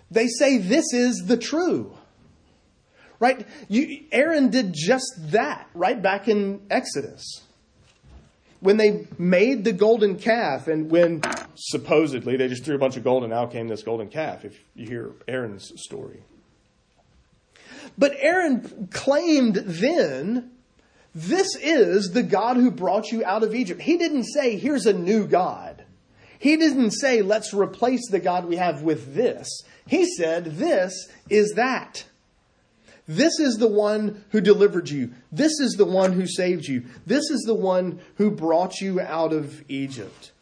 They 0.09 0.29
say 0.29 0.59
this 0.59 0.93
is 0.93 1.25
the 1.27 1.37
true. 1.37 1.99
Right? 3.21 3.47
You, 3.69 4.05
Aaron 4.13 4.51
did 4.51 4.73
just 4.73 5.33
that, 5.33 5.69
right 5.75 6.01
back 6.01 6.29
in 6.29 6.61
Exodus. 6.71 7.43
When 8.61 8.77
they 8.77 9.07
made 9.19 9.65
the 9.65 9.73
golden 9.73 10.19
calf, 10.19 10.69
and 10.69 10.91
when 10.91 11.23
supposedly 11.55 12.37
they 12.37 12.49
just 12.49 12.65
threw 12.65 12.75
a 12.75 12.79
bunch 12.79 12.97
of 12.97 13.05
gold 13.05 13.25
and 13.25 13.33
out 13.33 13.53
came 13.53 13.69
this 13.69 13.83
golden 13.83 14.09
calf, 14.09 14.45
if 14.45 14.59
you 14.75 14.87
hear 14.87 15.13
Aaron's 15.27 15.73
story. 15.77 16.23
But 17.97 18.17
Aaron 18.19 18.89
claimed 18.93 19.57
then, 19.57 20.51
this 21.15 21.57
is 21.57 22.11
the 22.13 22.23
God 22.23 22.57
who 22.57 22.71
brought 22.71 23.11
you 23.11 23.25
out 23.25 23.43
of 23.43 23.55
Egypt. 23.55 23.81
He 23.81 23.97
didn't 23.97 24.25
say, 24.25 24.57
here's 24.57 24.87
a 24.87 24.93
new 24.93 25.27
God. 25.27 25.85
He 26.39 26.57
didn't 26.57 26.93
say, 26.93 27.23
let's 27.23 27.53
replace 27.53 28.09
the 28.11 28.21
God 28.21 28.45
we 28.45 28.57
have 28.57 28.83
with 28.83 29.15
this. 29.15 29.49
He 29.87 30.07
said, 30.07 30.45
this 30.57 31.09
is 31.29 31.55
that. 31.57 32.05
This 33.09 33.41
is 33.41 33.57
the 33.57 33.67
one 33.67 34.23
who 34.31 34.43
delivered 34.43 34.91
you. 34.91 35.13
This 35.33 35.59
is 35.61 35.73
the 35.73 35.87
one 35.87 36.13
who 36.13 36.27
saved 36.27 36.67
you. 36.67 36.85
This 37.07 37.31
is 37.31 37.43
the 37.47 37.55
one 37.55 38.01
who 38.17 38.31
brought 38.31 38.83
you 38.83 39.01
out 39.01 39.33
of 39.33 39.65
Egypt. 39.69 40.33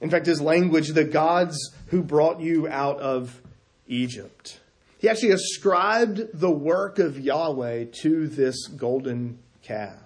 In 0.00 0.08
fact, 0.08 0.26
his 0.26 0.40
language, 0.40 0.90
the 0.90 1.04
gods 1.04 1.74
who 1.88 2.02
brought 2.02 2.40
you 2.40 2.68
out 2.68 3.00
of 3.00 3.42
Egypt. 3.88 4.60
He 4.98 5.08
actually 5.08 5.32
ascribed 5.32 6.20
the 6.32 6.50
work 6.50 7.00
of 7.00 7.18
Yahweh 7.18 7.86
to 8.02 8.28
this 8.28 8.68
golden 8.68 9.38
calf. 9.62 9.98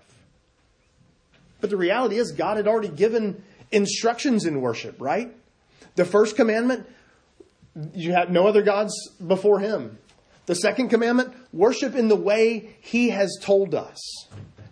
But 1.60 1.68
the 1.68 1.76
reality 1.76 2.16
is, 2.16 2.32
God 2.32 2.56
had 2.56 2.66
already 2.66 2.88
given 2.88 3.42
instructions 3.70 4.46
in 4.46 4.62
worship, 4.62 4.96
right? 4.98 5.34
The 5.96 6.06
first 6.06 6.36
commandment, 6.36 6.88
you 7.94 8.12
have 8.12 8.30
no 8.30 8.46
other 8.46 8.62
gods 8.62 8.94
before 9.24 9.60
him. 9.60 9.98
The 10.46 10.54
second 10.54 10.88
commandment, 10.88 11.34
worship 11.52 11.94
in 11.94 12.08
the 12.08 12.16
way 12.16 12.76
he 12.80 13.10
has 13.10 13.36
told 13.40 13.74
us, 13.74 13.98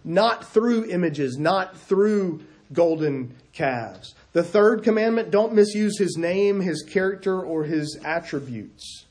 not 0.04 0.44
through 0.44 0.90
images, 0.90 1.38
not 1.38 1.76
through 1.76 2.42
golden 2.72 3.34
calves. 3.52 4.14
The 4.32 4.44
third 4.44 4.82
commandment, 4.82 5.30
don't 5.30 5.54
misuse 5.54 5.98
his 5.98 6.16
name, 6.16 6.60
his 6.60 6.82
character, 6.82 7.40
or 7.40 7.64
his 7.64 7.98
attributes. 8.04 9.06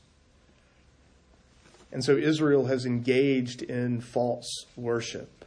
And 1.90 2.04
so 2.04 2.16
Israel 2.16 2.66
has 2.66 2.86
engaged 2.86 3.62
in 3.62 4.00
false 4.00 4.66
worship. 4.76 5.44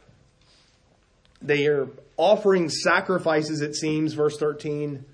They 1.40 1.66
are 1.66 1.88
offering 2.16 2.68
sacrifices, 2.68 3.60
it 3.60 3.74
seems, 3.74 4.14
verse 4.14 4.36
13, 4.38 5.04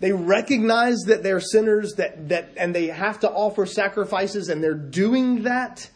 they 0.00 0.12
recognize 0.12 0.96
that 1.06 1.22
they're 1.22 1.40
sinners 1.40 1.94
that, 1.98 2.30
that, 2.30 2.52
and 2.56 2.74
they 2.74 2.86
have 2.86 3.20
to 3.20 3.30
offer 3.30 3.66
sacrifices 3.66 4.48
and 4.48 4.62
they're 4.62 4.74
doing 4.74 5.42
that, 5.42 5.88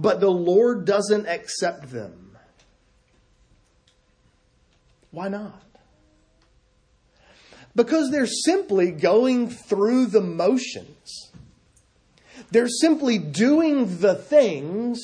but 0.00 0.20
the 0.20 0.30
Lord 0.30 0.84
doesn't 0.84 1.26
accept 1.26 1.90
them. 1.90 2.36
Why 5.10 5.28
not? 5.28 5.62
Because 7.76 8.10
they're 8.10 8.26
simply 8.26 8.90
going 8.90 9.50
through 9.50 10.06
the 10.06 10.20
motions. 10.20 11.30
They're 12.50 12.68
simply 12.68 13.18
doing 13.18 13.98
the 13.98 14.14
things 14.14 15.00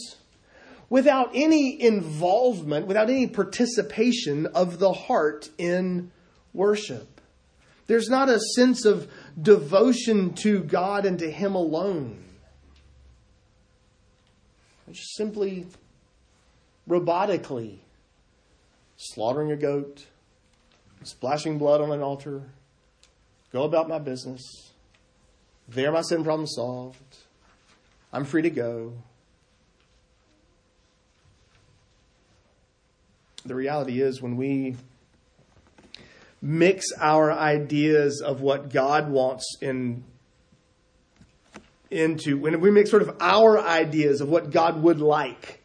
without 0.88 1.31
any 1.35 1.81
involvement, 1.81 2.87
without 2.87 3.09
any 3.09 3.26
participation 3.26 4.46
of 4.46 4.79
the 4.79 4.92
heart 4.92 5.48
in 5.59 6.11
worship. 6.53 7.20
There's 7.87 8.09
not 8.09 8.29
a 8.29 8.38
sense 8.38 8.85
of 8.85 9.11
devotion 9.40 10.35
to 10.35 10.62
God 10.62 11.05
and 11.05 11.18
to 11.20 11.31
Him 11.31 11.55
alone. 11.55 12.22
Just 14.92 15.14
simply 15.16 15.66
robotically 16.88 17.79
slaughtering 18.96 19.53
a 19.53 19.57
goat, 19.57 20.07
splashing 21.03 21.59
blood 21.59 21.81
on 21.81 21.92
an 21.92 22.00
altar, 22.00 22.42
go 23.53 23.62
about 23.62 23.88
my 23.88 23.98
business. 23.98 24.72
There, 25.68 25.92
my 25.92 26.03
sin 26.03 26.24
problem 26.24 26.48
solved. 26.48 27.18
I'm 28.12 28.24
free 28.24 28.42
to 28.42 28.50
go. 28.50 28.94
The 33.44 33.55
reality 33.55 34.03
is, 34.03 34.20
when 34.20 34.37
we 34.37 34.76
mix 36.42 36.87
our 36.98 37.33
ideas 37.33 38.20
of 38.20 38.40
what 38.40 38.70
God 38.70 39.11
wants 39.11 39.57
in 39.61 40.05
into 41.90 42.38
when 42.38 42.61
we 42.61 42.70
make 42.70 42.87
sort 42.87 43.03
of 43.03 43.16
our 43.20 43.59
ideas 43.59 44.20
of 44.20 44.29
what 44.29 44.50
God 44.50 44.83
would 44.83 45.00
like. 45.00 45.62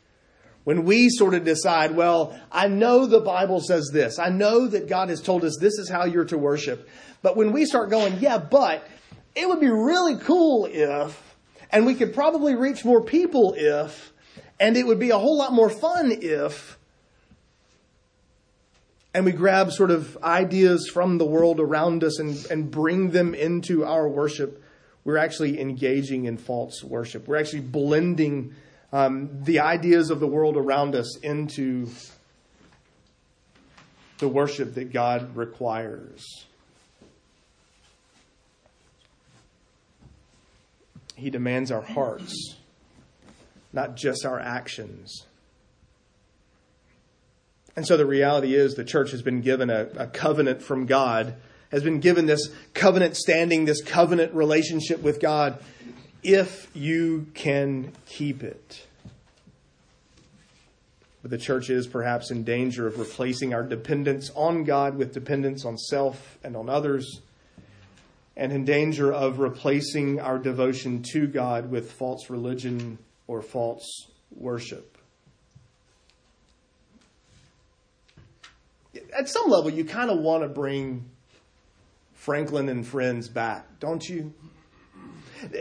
When 0.63 0.83
we 0.83 1.09
sort 1.09 1.35
of 1.35 1.43
decide, 1.43 1.95
well, 1.95 2.39
I 2.51 2.67
know 2.67 3.05
the 3.05 3.19
Bible 3.19 3.61
says 3.61 3.91
this. 3.93 4.17
I 4.17 4.29
know 4.29 4.67
that 4.67 4.89
God 4.89 5.09
has 5.09 5.21
told 5.21 5.43
us 5.43 5.57
this 5.59 5.77
is 5.77 5.89
how 5.89 6.05
you're 6.05 6.25
to 6.25 6.39
worship. 6.39 6.89
But 7.21 7.37
when 7.37 7.51
we 7.51 7.65
start 7.65 7.91
going, 7.91 8.17
yeah, 8.19 8.39
but 8.39 8.87
it 9.35 9.47
would 9.47 9.59
be 9.59 9.69
really 9.69 10.15
cool 10.17 10.67
if, 10.69 11.35
and 11.69 11.85
we 11.85 11.93
could 11.93 12.15
probably 12.15 12.55
reach 12.55 12.83
more 12.83 13.03
people 13.03 13.53
if, 13.55 14.11
and 14.59 14.75
it 14.75 14.87
would 14.87 14.99
be 14.99 15.11
a 15.11 15.19
whole 15.19 15.37
lot 15.37 15.53
more 15.53 15.69
fun 15.69 16.11
if, 16.11 16.79
and 19.13 19.23
we 19.23 19.31
grab 19.31 19.71
sort 19.71 19.91
of 19.91 20.17
ideas 20.23 20.89
from 20.89 21.17
the 21.19 21.25
world 21.25 21.59
around 21.59 22.03
us 22.03 22.19
and, 22.19 22.43
and 22.49 22.71
bring 22.71 23.11
them 23.11 23.35
into 23.35 23.85
our 23.85 24.09
worship, 24.09 24.63
we're 25.05 25.17
actually 25.17 25.61
engaging 25.61 26.25
in 26.25 26.37
false 26.37 26.83
worship. 26.83 27.27
We're 27.27 27.37
actually 27.37 27.61
blending 27.61 28.55
um, 28.91 29.43
the 29.43 29.59
ideas 29.59 30.09
of 30.09 30.19
the 30.19 30.27
world 30.27 30.57
around 30.57 30.95
us 30.95 31.17
into 31.19 31.87
the 34.17 34.27
worship 34.27 34.73
that 34.73 34.91
God 34.91 35.35
requires. 35.35 36.25
He 41.15 41.29
demands 41.29 41.71
our 41.71 41.81
hearts, 41.81 42.55
not 43.71 43.95
just 43.95 44.25
our 44.25 44.39
actions. 44.39 45.25
And 47.75 47.85
so 47.85 47.97
the 47.97 48.05
reality 48.05 48.55
is 48.55 48.75
the 48.75 48.85
church 48.85 49.11
has 49.11 49.21
been 49.21 49.41
given 49.41 49.69
a, 49.69 49.87
a, 49.97 50.07
covenant 50.07 50.61
from 50.61 50.85
God, 50.85 51.35
has 51.75 51.83
been 51.83 51.99
given 51.99 52.25
this 52.25 52.49
covenant 52.73 53.17
standing, 53.17 53.65
this 53.65 53.83
covenant 53.83 54.33
relationship 54.33 55.01
with 55.01 55.19
God, 55.19 55.61
if 56.23 56.69
you 56.73 57.27
can 57.33 57.91
keep 58.05 58.43
it. 58.43 58.87
But 61.21 61.31
the 61.31 61.37
church 61.37 61.69
is 61.69 61.85
perhaps 61.85 62.31
in 62.31 62.45
danger 62.45 62.87
of 62.87 62.97
replacing 62.97 63.53
our 63.53 63.61
dependence 63.61 64.31
on 64.37 64.63
God 64.63 64.95
with 64.95 65.13
dependence 65.13 65.65
on 65.65 65.77
self 65.77 66.37
and 66.45 66.55
on 66.55 66.69
others, 66.69 67.19
and 68.37 68.53
in 68.53 68.63
danger 68.63 69.11
of 69.11 69.39
replacing 69.39 70.21
our 70.21 70.37
devotion 70.37 71.03
to 71.11 71.27
God 71.27 71.69
with 71.69 71.91
false 71.91 72.29
religion 72.29 72.99
or 73.27 73.41
false 73.41 74.07
worship. 74.33 74.97
at 79.11 79.27
some 79.29 79.49
level, 79.49 79.69
you 79.69 79.83
kind 79.83 80.09
of 80.09 80.19
want 80.19 80.43
to 80.43 80.49
bring 80.49 81.09
Franklin 82.25 82.69
and 82.69 82.85
friends 82.85 83.29
back, 83.29 83.79
don't 83.79 84.03
you? 84.09 84.33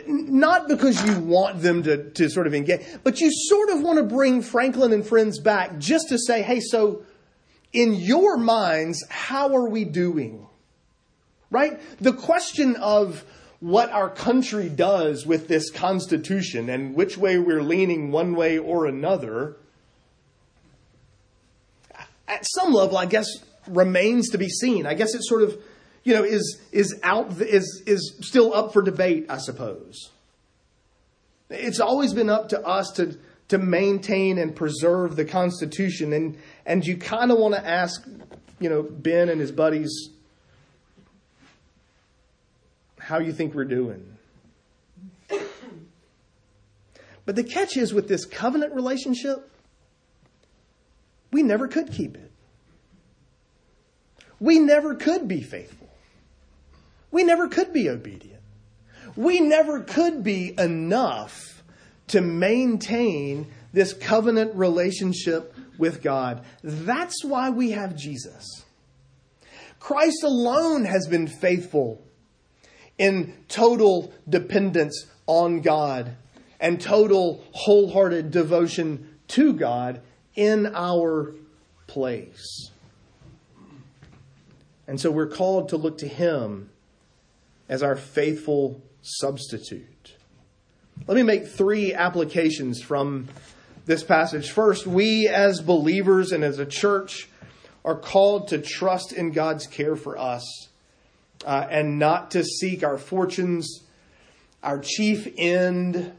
Not 0.06 0.66
because 0.66 1.04
you 1.06 1.20
want 1.20 1.60
them 1.60 1.82
to, 1.82 2.10
to 2.12 2.30
sort 2.30 2.46
of 2.46 2.54
engage, 2.54 2.80
but 3.02 3.20
you 3.20 3.30
sort 3.30 3.68
of 3.68 3.82
want 3.82 3.98
to 3.98 4.04
bring 4.04 4.40
Franklin 4.40 4.94
and 4.94 5.06
friends 5.06 5.38
back 5.40 5.76
just 5.78 6.08
to 6.08 6.18
say, 6.18 6.40
hey, 6.40 6.60
so 6.60 7.02
in 7.74 7.92
your 7.92 8.38
minds, 8.38 9.04
how 9.10 9.54
are 9.54 9.68
we 9.68 9.84
doing? 9.84 10.46
Right? 11.50 11.78
The 12.00 12.14
question 12.14 12.76
of 12.76 13.24
what 13.60 13.90
our 13.90 14.08
country 14.08 14.70
does 14.70 15.26
with 15.26 15.48
this 15.48 15.70
Constitution 15.70 16.70
and 16.70 16.94
which 16.94 17.18
way 17.18 17.38
we're 17.38 17.62
leaning 17.62 18.10
one 18.10 18.34
way 18.34 18.56
or 18.56 18.86
another 18.86 19.56
at 22.26 22.46
some 22.46 22.72
level, 22.72 22.96
I 22.96 23.04
guess, 23.04 23.26
remains 23.66 24.30
to 24.30 24.38
be 24.38 24.48
seen. 24.48 24.86
I 24.86 24.94
guess 24.94 25.14
it 25.14 25.22
sort 25.24 25.42
of, 25.42 25.62
you 26.04 26.14
know, 26.14 26.22
is 26.22 26.60
is 26.70 26.98
out 27.02 27.40
is 27.40 27.82
is 27.86 28.16
still 28.20 28.54
up 28.54 28.72
for 28.72 28.82
debate. 28.82 29.26
I 29.28 29.38
suppose 29.38 30.10
it's 31.50 31.80
always 31.80 32.12
been 32.12 32.30
up 32.30 32.50
to 32.50 32.60
us 32.66 32.90
to 32.92 33.18
to 33.48 33.58
maintain 33.58 34.38
and 34.38 34.54
preserve 34.54 35.16
the 35.16 35.24
Constitution, 35.24 36.12
and 36.12 36.38
and 36.64 36.86
you 36.86 36.96
kind 36.96 37.32
of 37.32 37.38
want 37.38 37.54
to 37.54 37.66
ask, 37.66 38.06
you 38.60 38.68
know, 38.68 38.82
Ben 38.82 39.28
and 39.28 39.40
his 39.40 39.50
buddies, 39.50 40.10
how 42.98 43.18
you 43.18 43.32
think 43.32 43.54
we're 43.54 43.64
doing. 43.64 44.10
But 47.26 47.36
the 47.36 47.44
catch 47.44 47.78
is 47.78 47.94
with 47.94 48.06
this 48.06 48.26
covenant 48.26 48.74
relationship 48.74 49.50
we 51.34 51.42
never 51.42 51.66
could 51.66 51.90
keep 51.90 52.16
it. 52.16 52.30
We 54.38 54.60
never 54.60 54.94
could 54.94 55.26
be 55.26 55.42
faithful. 55.42 55.83
We 57.14 57.22
never 57.22 57.46
could 57.46 57.72
be 57.72 57.88
obedient. 57.88 58.42
We 59.14 59.38
never 59.38 59.82
could 59.82 60.24
be 60.24 60.52
enough 60.58 61.62
to 62.08 62.20
maintain 62.20 63.46
this 63.72 63.92
covenant 63.92 64.56
relationship 64.56 65.54
with 65.78 66.02
God. 66.02 66.44
That's 66.64 67.24
why 67.24 67.50
we 67.50 67.70
have 67.70 67.94
Jesus. 67.94 68.64
Christ 69.78 70.24
alone 70.24 70.86
has 70.86 71.06
been 71.06 71.28
faithful 71.28 72.04
in 72.98 73.32
total 73.46 74.12
dependence 74.28 75.06
on 75.28 75.60
God 75.60 76.16
and 76.58 76.80
total 76.80 77.44
wholehearted 77.52 78.32
devotion 78.32 79.20
to 79.28 79.52
God 79.52 80.00
in 80.34 80.66
our 80.74 81.32
place. 81.86 82.72
And 84.88 85.00
so 85.00 85.12
we're 85.12 85.28
called 85.28 85.68
to 85.68 85.76
look 85.76 85.98
to 85.98 86.08
Him 86.08 86.70
as 87.68 87.82
our 87.82 87.96
faithful 87.96 88.82
substitute. 89.02 90.16
Let 91.06 91.16
me 91.16 91.22
make 91.22 91.48
three 91.48 91.92
applications 91.92 92.82
from 92.82 93.28
this 93.84 94.02
passage. 94.02 94.50
First, 94.50 94.86
we 94.86 95.28
as 95.28 95.60
believers 95.60 96.32
and 96.32 96.42
as 96.42 96.58
a 96.58 96.66
church 96.66 97.28
are 97.84 97.98
called 97.98 98.48
to 98.48 98.58
trust 98.58 99.12
in 99.12 99.32
God's 99.32 99.66
care 99.66 99.96
for 99.96 100.16
us 100.16 100.68
uh, 101.44 101.66
and 101.68 101.98
not 101.98 102.30
to 102.30 102.42
seek 102.42 102.82
our 102.82 102.96
fortunes, 102.96 103.82
our 104.62 104.80
chief 104.80 105.28
end, 105.36 106.12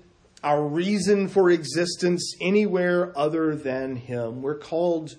our 0.44 0.64
reason 0.64 1.28
for 1.28 1.50
existence 1.50 2.36
anywhere 2.40 3.18
other 3.18 3.56
than 3.56 3.96
Him. 3.96 4.44
We're 4.44 4.60
called 4.60 5.16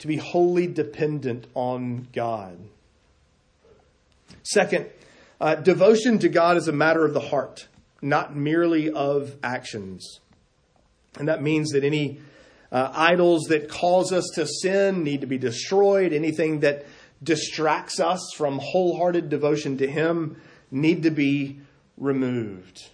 to 0.00 0.08
be 0.08 0.16
wholly 0.16 0.66
dependent 0.66 1.46
on 1.54 2.08
God. 2.12 2.58
Second, 4.42 4.86
uh, 5.42 5.56
devotion 5.56 6.20
to 6.20 6.28
God 6.28 6.56
is 6.56 6.68
a 6.68 6.72
matter 6.72 7.04
of 7.04 7.14
the 7.14 7.20
heart, 7.20 7.66
not 8.00 8.36
merely 8.36 8.92
of 8.92 9.34
actions. 9.42 10.20
And 11.18 11.26
that 11.26 11.42
means 11.42 11.70
that 11.70 11.82
any 11.82 12.20
uh, 12.70 12.92
idols 12.94 13.46
that 13.48 13.68
cause 13.68 14.12
us 14.12 14.30
to 14.36 14.46
sin 14.46 15.02
need 15.02 15.22
to 15.22 15.26
be 15.26 15.38
destroyed. 15.38 16.12
Anything 16.12 16.60
that 16.60 16.86
distracts 17.20 17.98
us 17.98 18.20
from 18.36 18.60
wholehearted 18.62 19.28
devotion 19.30 19.78
to 19.78 19.90
Him 19.90 20.40
need 20.70 21.02
to 21.02 21.10
be 21.10 21.58
removed. 21.96 22.88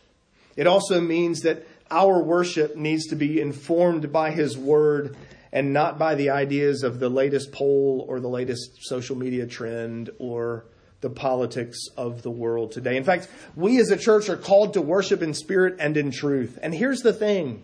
It 0.57 0.67
also 0.67 1.03
means 1.03 1.43
that 1.43 1.67
our 1.91 2.23
worship 2.23 2.77
needs 2.77 3.09
to 3.09 3.17
be 3.17 3.43
informed 3.43 4.11
by 4.11 4.31
His 4.31 4.57
Word 4.57 5.19
and 5.53 5.75
not 5.75 5.99
by 5.99 6.15
the 6.15 6.31
ideas 6.31 6.83
of 6.83 6.99
the 6.99 7.11
latest 7.11 7.53
poll 7.53 8.07
or 8.09 8.21
the 8.21 8.29
latest 8.29 8.79
social 8.81 9.17
media 9.17 9.47
trend 9.47 10.09
or 10.19 10.65
the 11.01 11.11
politics 11.11 11.79
of 11.97 12.23
the 12.23 12.31
world 12.31 12.73
today. 12.73 12.97
In 12.97 13.05
fact, 13.05 13.29
we 13.55 13.79
as 13.81 13.91
a 13.91 13.97
church 13.97 14.29
are 14.29 14.37
called 14.37 14.75
to 14.75 14.83
worship 14.83 15.23
in 15.23 15.33
spirit 15.35 15.77
and 15.79 15.97
in 15.97 16.11
truth. 16.11 16.59
And 16.63 16.75
here's 16.75 17.01
the 17.01 17.13
thing 17.13 17.63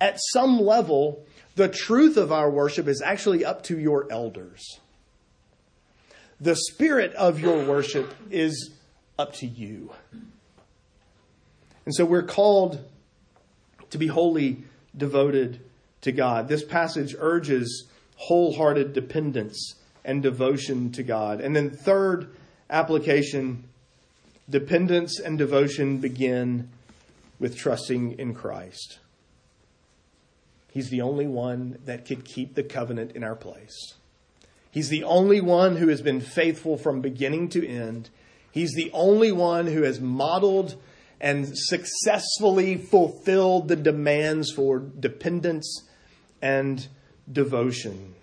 at 0.00 0.18
some 0.32 0.60
level, 0.60 1.24
the 1.54 1.68
truth 1.68 2.16
of 2.16 2.30
our 2.30 2.50
worship 2.50 2.86
is 2.86 3.00
actually 3.00 3.44
up 3.44 3.62
to 3.64 3.78
your 3.78 4.06
elders. 4.10 4.78
The 6.38 6.54
spirit 6.54 7.14
of 7.14 7.40
your 7.40 7.64
worship 7.64 8.14
is 8.30 8.72
up 9.18 9.32
to 9.34 9.46
you. 9.46 9.90
And 11.86 11.94
so 11.94 12.04
we're 12.04 12.22
called 12.22 12.84
to 13.88 13.96
be 13.96 14.08
wholly 14.08 14.64
devoted 14.94 15.60
to 16.02 16.12
God. 16.12 16.48
This 16.48 16.62
passage 16.62 17.16
urges 17.18 17.86
wholehearted 18.16 18.92
dependence 18.92 19.76
and 20.06 20.22
devotion 20.22 20.90
to 20.92 21.02
God. 21.02 21.42
And 21.42 21.54
then, 21.54 21.70
third 21.70 22.30
application 22.70 23.64
dependence 24.48 25.18
and 25.18 25.36
devotion 25.36 25.98
begin 25.98 26.70
with 27.38 27.56
trusting 27.56 28.18
in 28.18 28.32
Christ. 28.32 29.00
He's 30.72 30.88
the 30.88 31.00
only 31.00 31.26
one 31.26 31.78
that 31.84 32.06
could 32.06 32.24
keep 32.24 32.54
the 32.54 32.62
covenant 32.62 33.12
in 33.12 33.24
our 33.24 33.34
place. 33.34 33.94
He's 34.70 34.88
the 34.88 35.04
only 35.04 35.40
one 35.40 35.76
who 35.76 35.88
has 35.88 36.02
been 36.02 36.20
faithful 36.20 36.76
from 36.76 37.00
beginning 37.00 37.48
to 37.50 37.66
end. 37.66 38.10
He's 38.52 38.74
the 38.74 38.90
only 38.92 39.32
one 39.32 39.66
who 39.66 39.82
has 39.82 40.00
modeled 40.00 40.76
and 41.20 41.48
successfully 41.56 42.76
fulfilled 42.76 43.68
the 43.68 43.76
demands 43.76 44.52
for 44.52 44.78
dependence 44.78 45.88
and 46.42 46.86
devotion. 47.30 48.14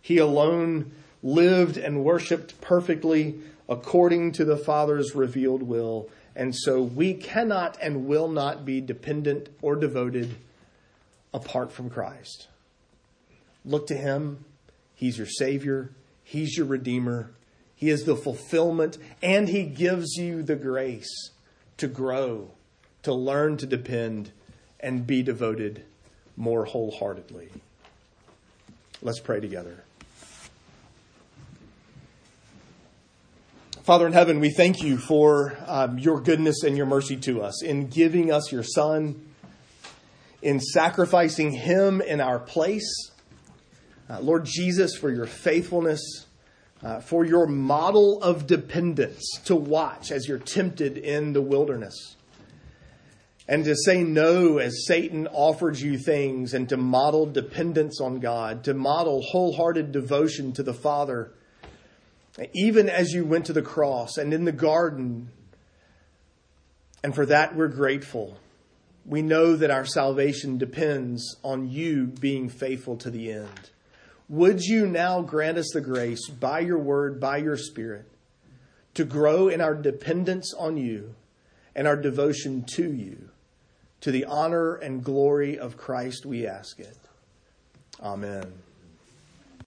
He 0.00 0.18
alone 0.18 0.92
lived 1.22 1.76
and 1.76 2.04
worshiped 2.04 2.60
perfectly 2.60 3.40
according 3.68 4.32
to 4.32 4.44
the 4.44 4.56
Father's 4.56 5.14
revealed 5.14 5.62
will. 5.62 6.08
And 6.34 6.54
so 6.54 6.82
we 6.82 7.14
cannot 7.14 7.78
and 7.80 8.06
will 8.06 8.28
not 8.28 8.64
be 8.64 8.80
dependent 8.80 9.48
or 9.62 9.76
devoted 9.76 10.36
apart 11.32 11.72
from 11.72 11.90
Christ. 11.90 12.48
Look 13.64 13.86
to 13.88 13.96
Him. 13.96 14.44
He's 14.94 15.18
your 15.18 15.26
Savior, 15.26 15.90
He's 16.24 16.56
your 16.56 16.66
Redeemer. 16.66 17.30
He 17.74 17.88
is 17.88 18.04
the 18.04 18.16
fulfillment, 18.16 18.98
and 19.22 19.48
He 19.48 19.62
gives 19.62 20.16
you 20.16 20.42
the 20.42 20.56
grace 20.56 21.30
to 21.78 21.88
grow, 21.88 22.50
to 23.02 23.14
learn 23.14 23.56
to 23.56 23.66
depend, 23.66 24.32
and 24.78 25.06
be 25.06 25.22
devoted 25.22 25.82
more 26.36 26.66
wholeheartedly. 26.66 27.48
Let's 29.00 29.20
pray 29.20 29.40
together. 29.40 29.82
Father 33.82 34.06
in 34.06 34.12
heaven, 34.12 34.40
we 34.40 34.50
thank 34.50 34.82
you 34.82 34.98
for 34.98 35.56
um, 35.66 35.98
your 35.98 36.20
goodness 36.20 36.64
and 36.64 36.76
your 36.76 36.84
mercy 36.84 37.16
to 37.16 37.40
us 37.40 37.62
in 37.62 37.86
giving 37.86 38.30
us 38.30 38.52
your 38.52 38.62
Son 38.62 39.26
in 40.42 40.60
sacrificing 40.60 41.50
him 41.52 42.02
in 42.02 42.20
our 42.20 42.38
place. 42.38 43.10
Uh, 44.08 44.20
Lord 44.20 44.44
Jesus, 44.44 44.96
for 44.96 45.10
your 45.10 45.24
faithfulness, 45.24 46.26
uh, 46.82 47.00
for 47.00 47.24
your 47.24 47.46
model 47.46 48.22
of 48.22 48.46
dependence 48.46 49.24
to 49.46 49.56
watch 49.56 50.10
as 50.10 50.28
you're 50.28 50.38
tempted 50.38 50.98
in 50.98 51.32
the 51.32 51.42
wilderness. 51.42 52.16
And 53.48 53.64
to 53.64 53.74
say 53.74 54.04
no 54.04 54.58
as 54.58 54.86
Satan 54.86 55.26
offers 55.28 55.82
you 55.82 55.96
things, 55.96 56.52
and 56.52 56.68
to 56.68 56.76
model 56.76 57.24
dependence 57.24 57.98
on 57.98 58.20
God, 58.20 58.62
to 58.64 58.74
model 58.74 59.22
wholehearted 59.22 59.90
devotion 59.90 60.52
to 60.52 60.62
the 60.62 60.74
Father, 60.74 61.32
even 62.52 62.88
as 62.88 63.12
you 63.12 63.24
went 63.24 63.46
to 63.46 63.52
the 63.52 63.62
cross 63.62 64.16
and 64.16 64.32
in 64.32 64.44
the 64.44 64.52
garden. 64.52 65.30
And 67.02 67.14
for 67.14 67.26
that, 67.26 67.54
we're 67.54 67.68
grateful 67.68 68.36
we 69.04 69.22
know 69.22 69.56
that 69.56 69.70
our 69.70 69.84
salvation 69.84 70.58
depends 70.58 71.36
on 71.42 71.68
you 71.68 72.06
being 72.06 72.48
faithful 72.48 72.96
to 72.98 73.10
the 73.10 73.32
end. 73.32 73.70
Would 74.28 74.62
you 74.62 74.86
now 74.86 75.22
grant 75.22 75.58
us 75.58 75.70
the 75.72 75.80
grace 75.80 76.28
by 76.28 76.60
your 76.60 76.78
word, 76.78 77.18
by 77.18 77.38
your 77.38 77.56
spirit, 77.56 78.06
to 78.94 79.04
grow 79.04 79.48
in 79.48 79.60
our 79.60 79.74
dependence 79.74 80.54
on 80.56 80.76
you 80.76 81.14
and 81.74 81.88
our 81.88 81.96
devotion 81.96 82.62
to 82.74 82.92
you? 82.92 83.30
To 84.02 84.10
the 84.10 84.24
honor 84.24 84.76
and 84.76 85.04
glory 85.04 85.58
of 85.58 85.76
Christ, 85.76 86.24
we 86.24 86.46
ask 86.46 86.78
it. 86.78 86.96
Amen. 88.00 88.52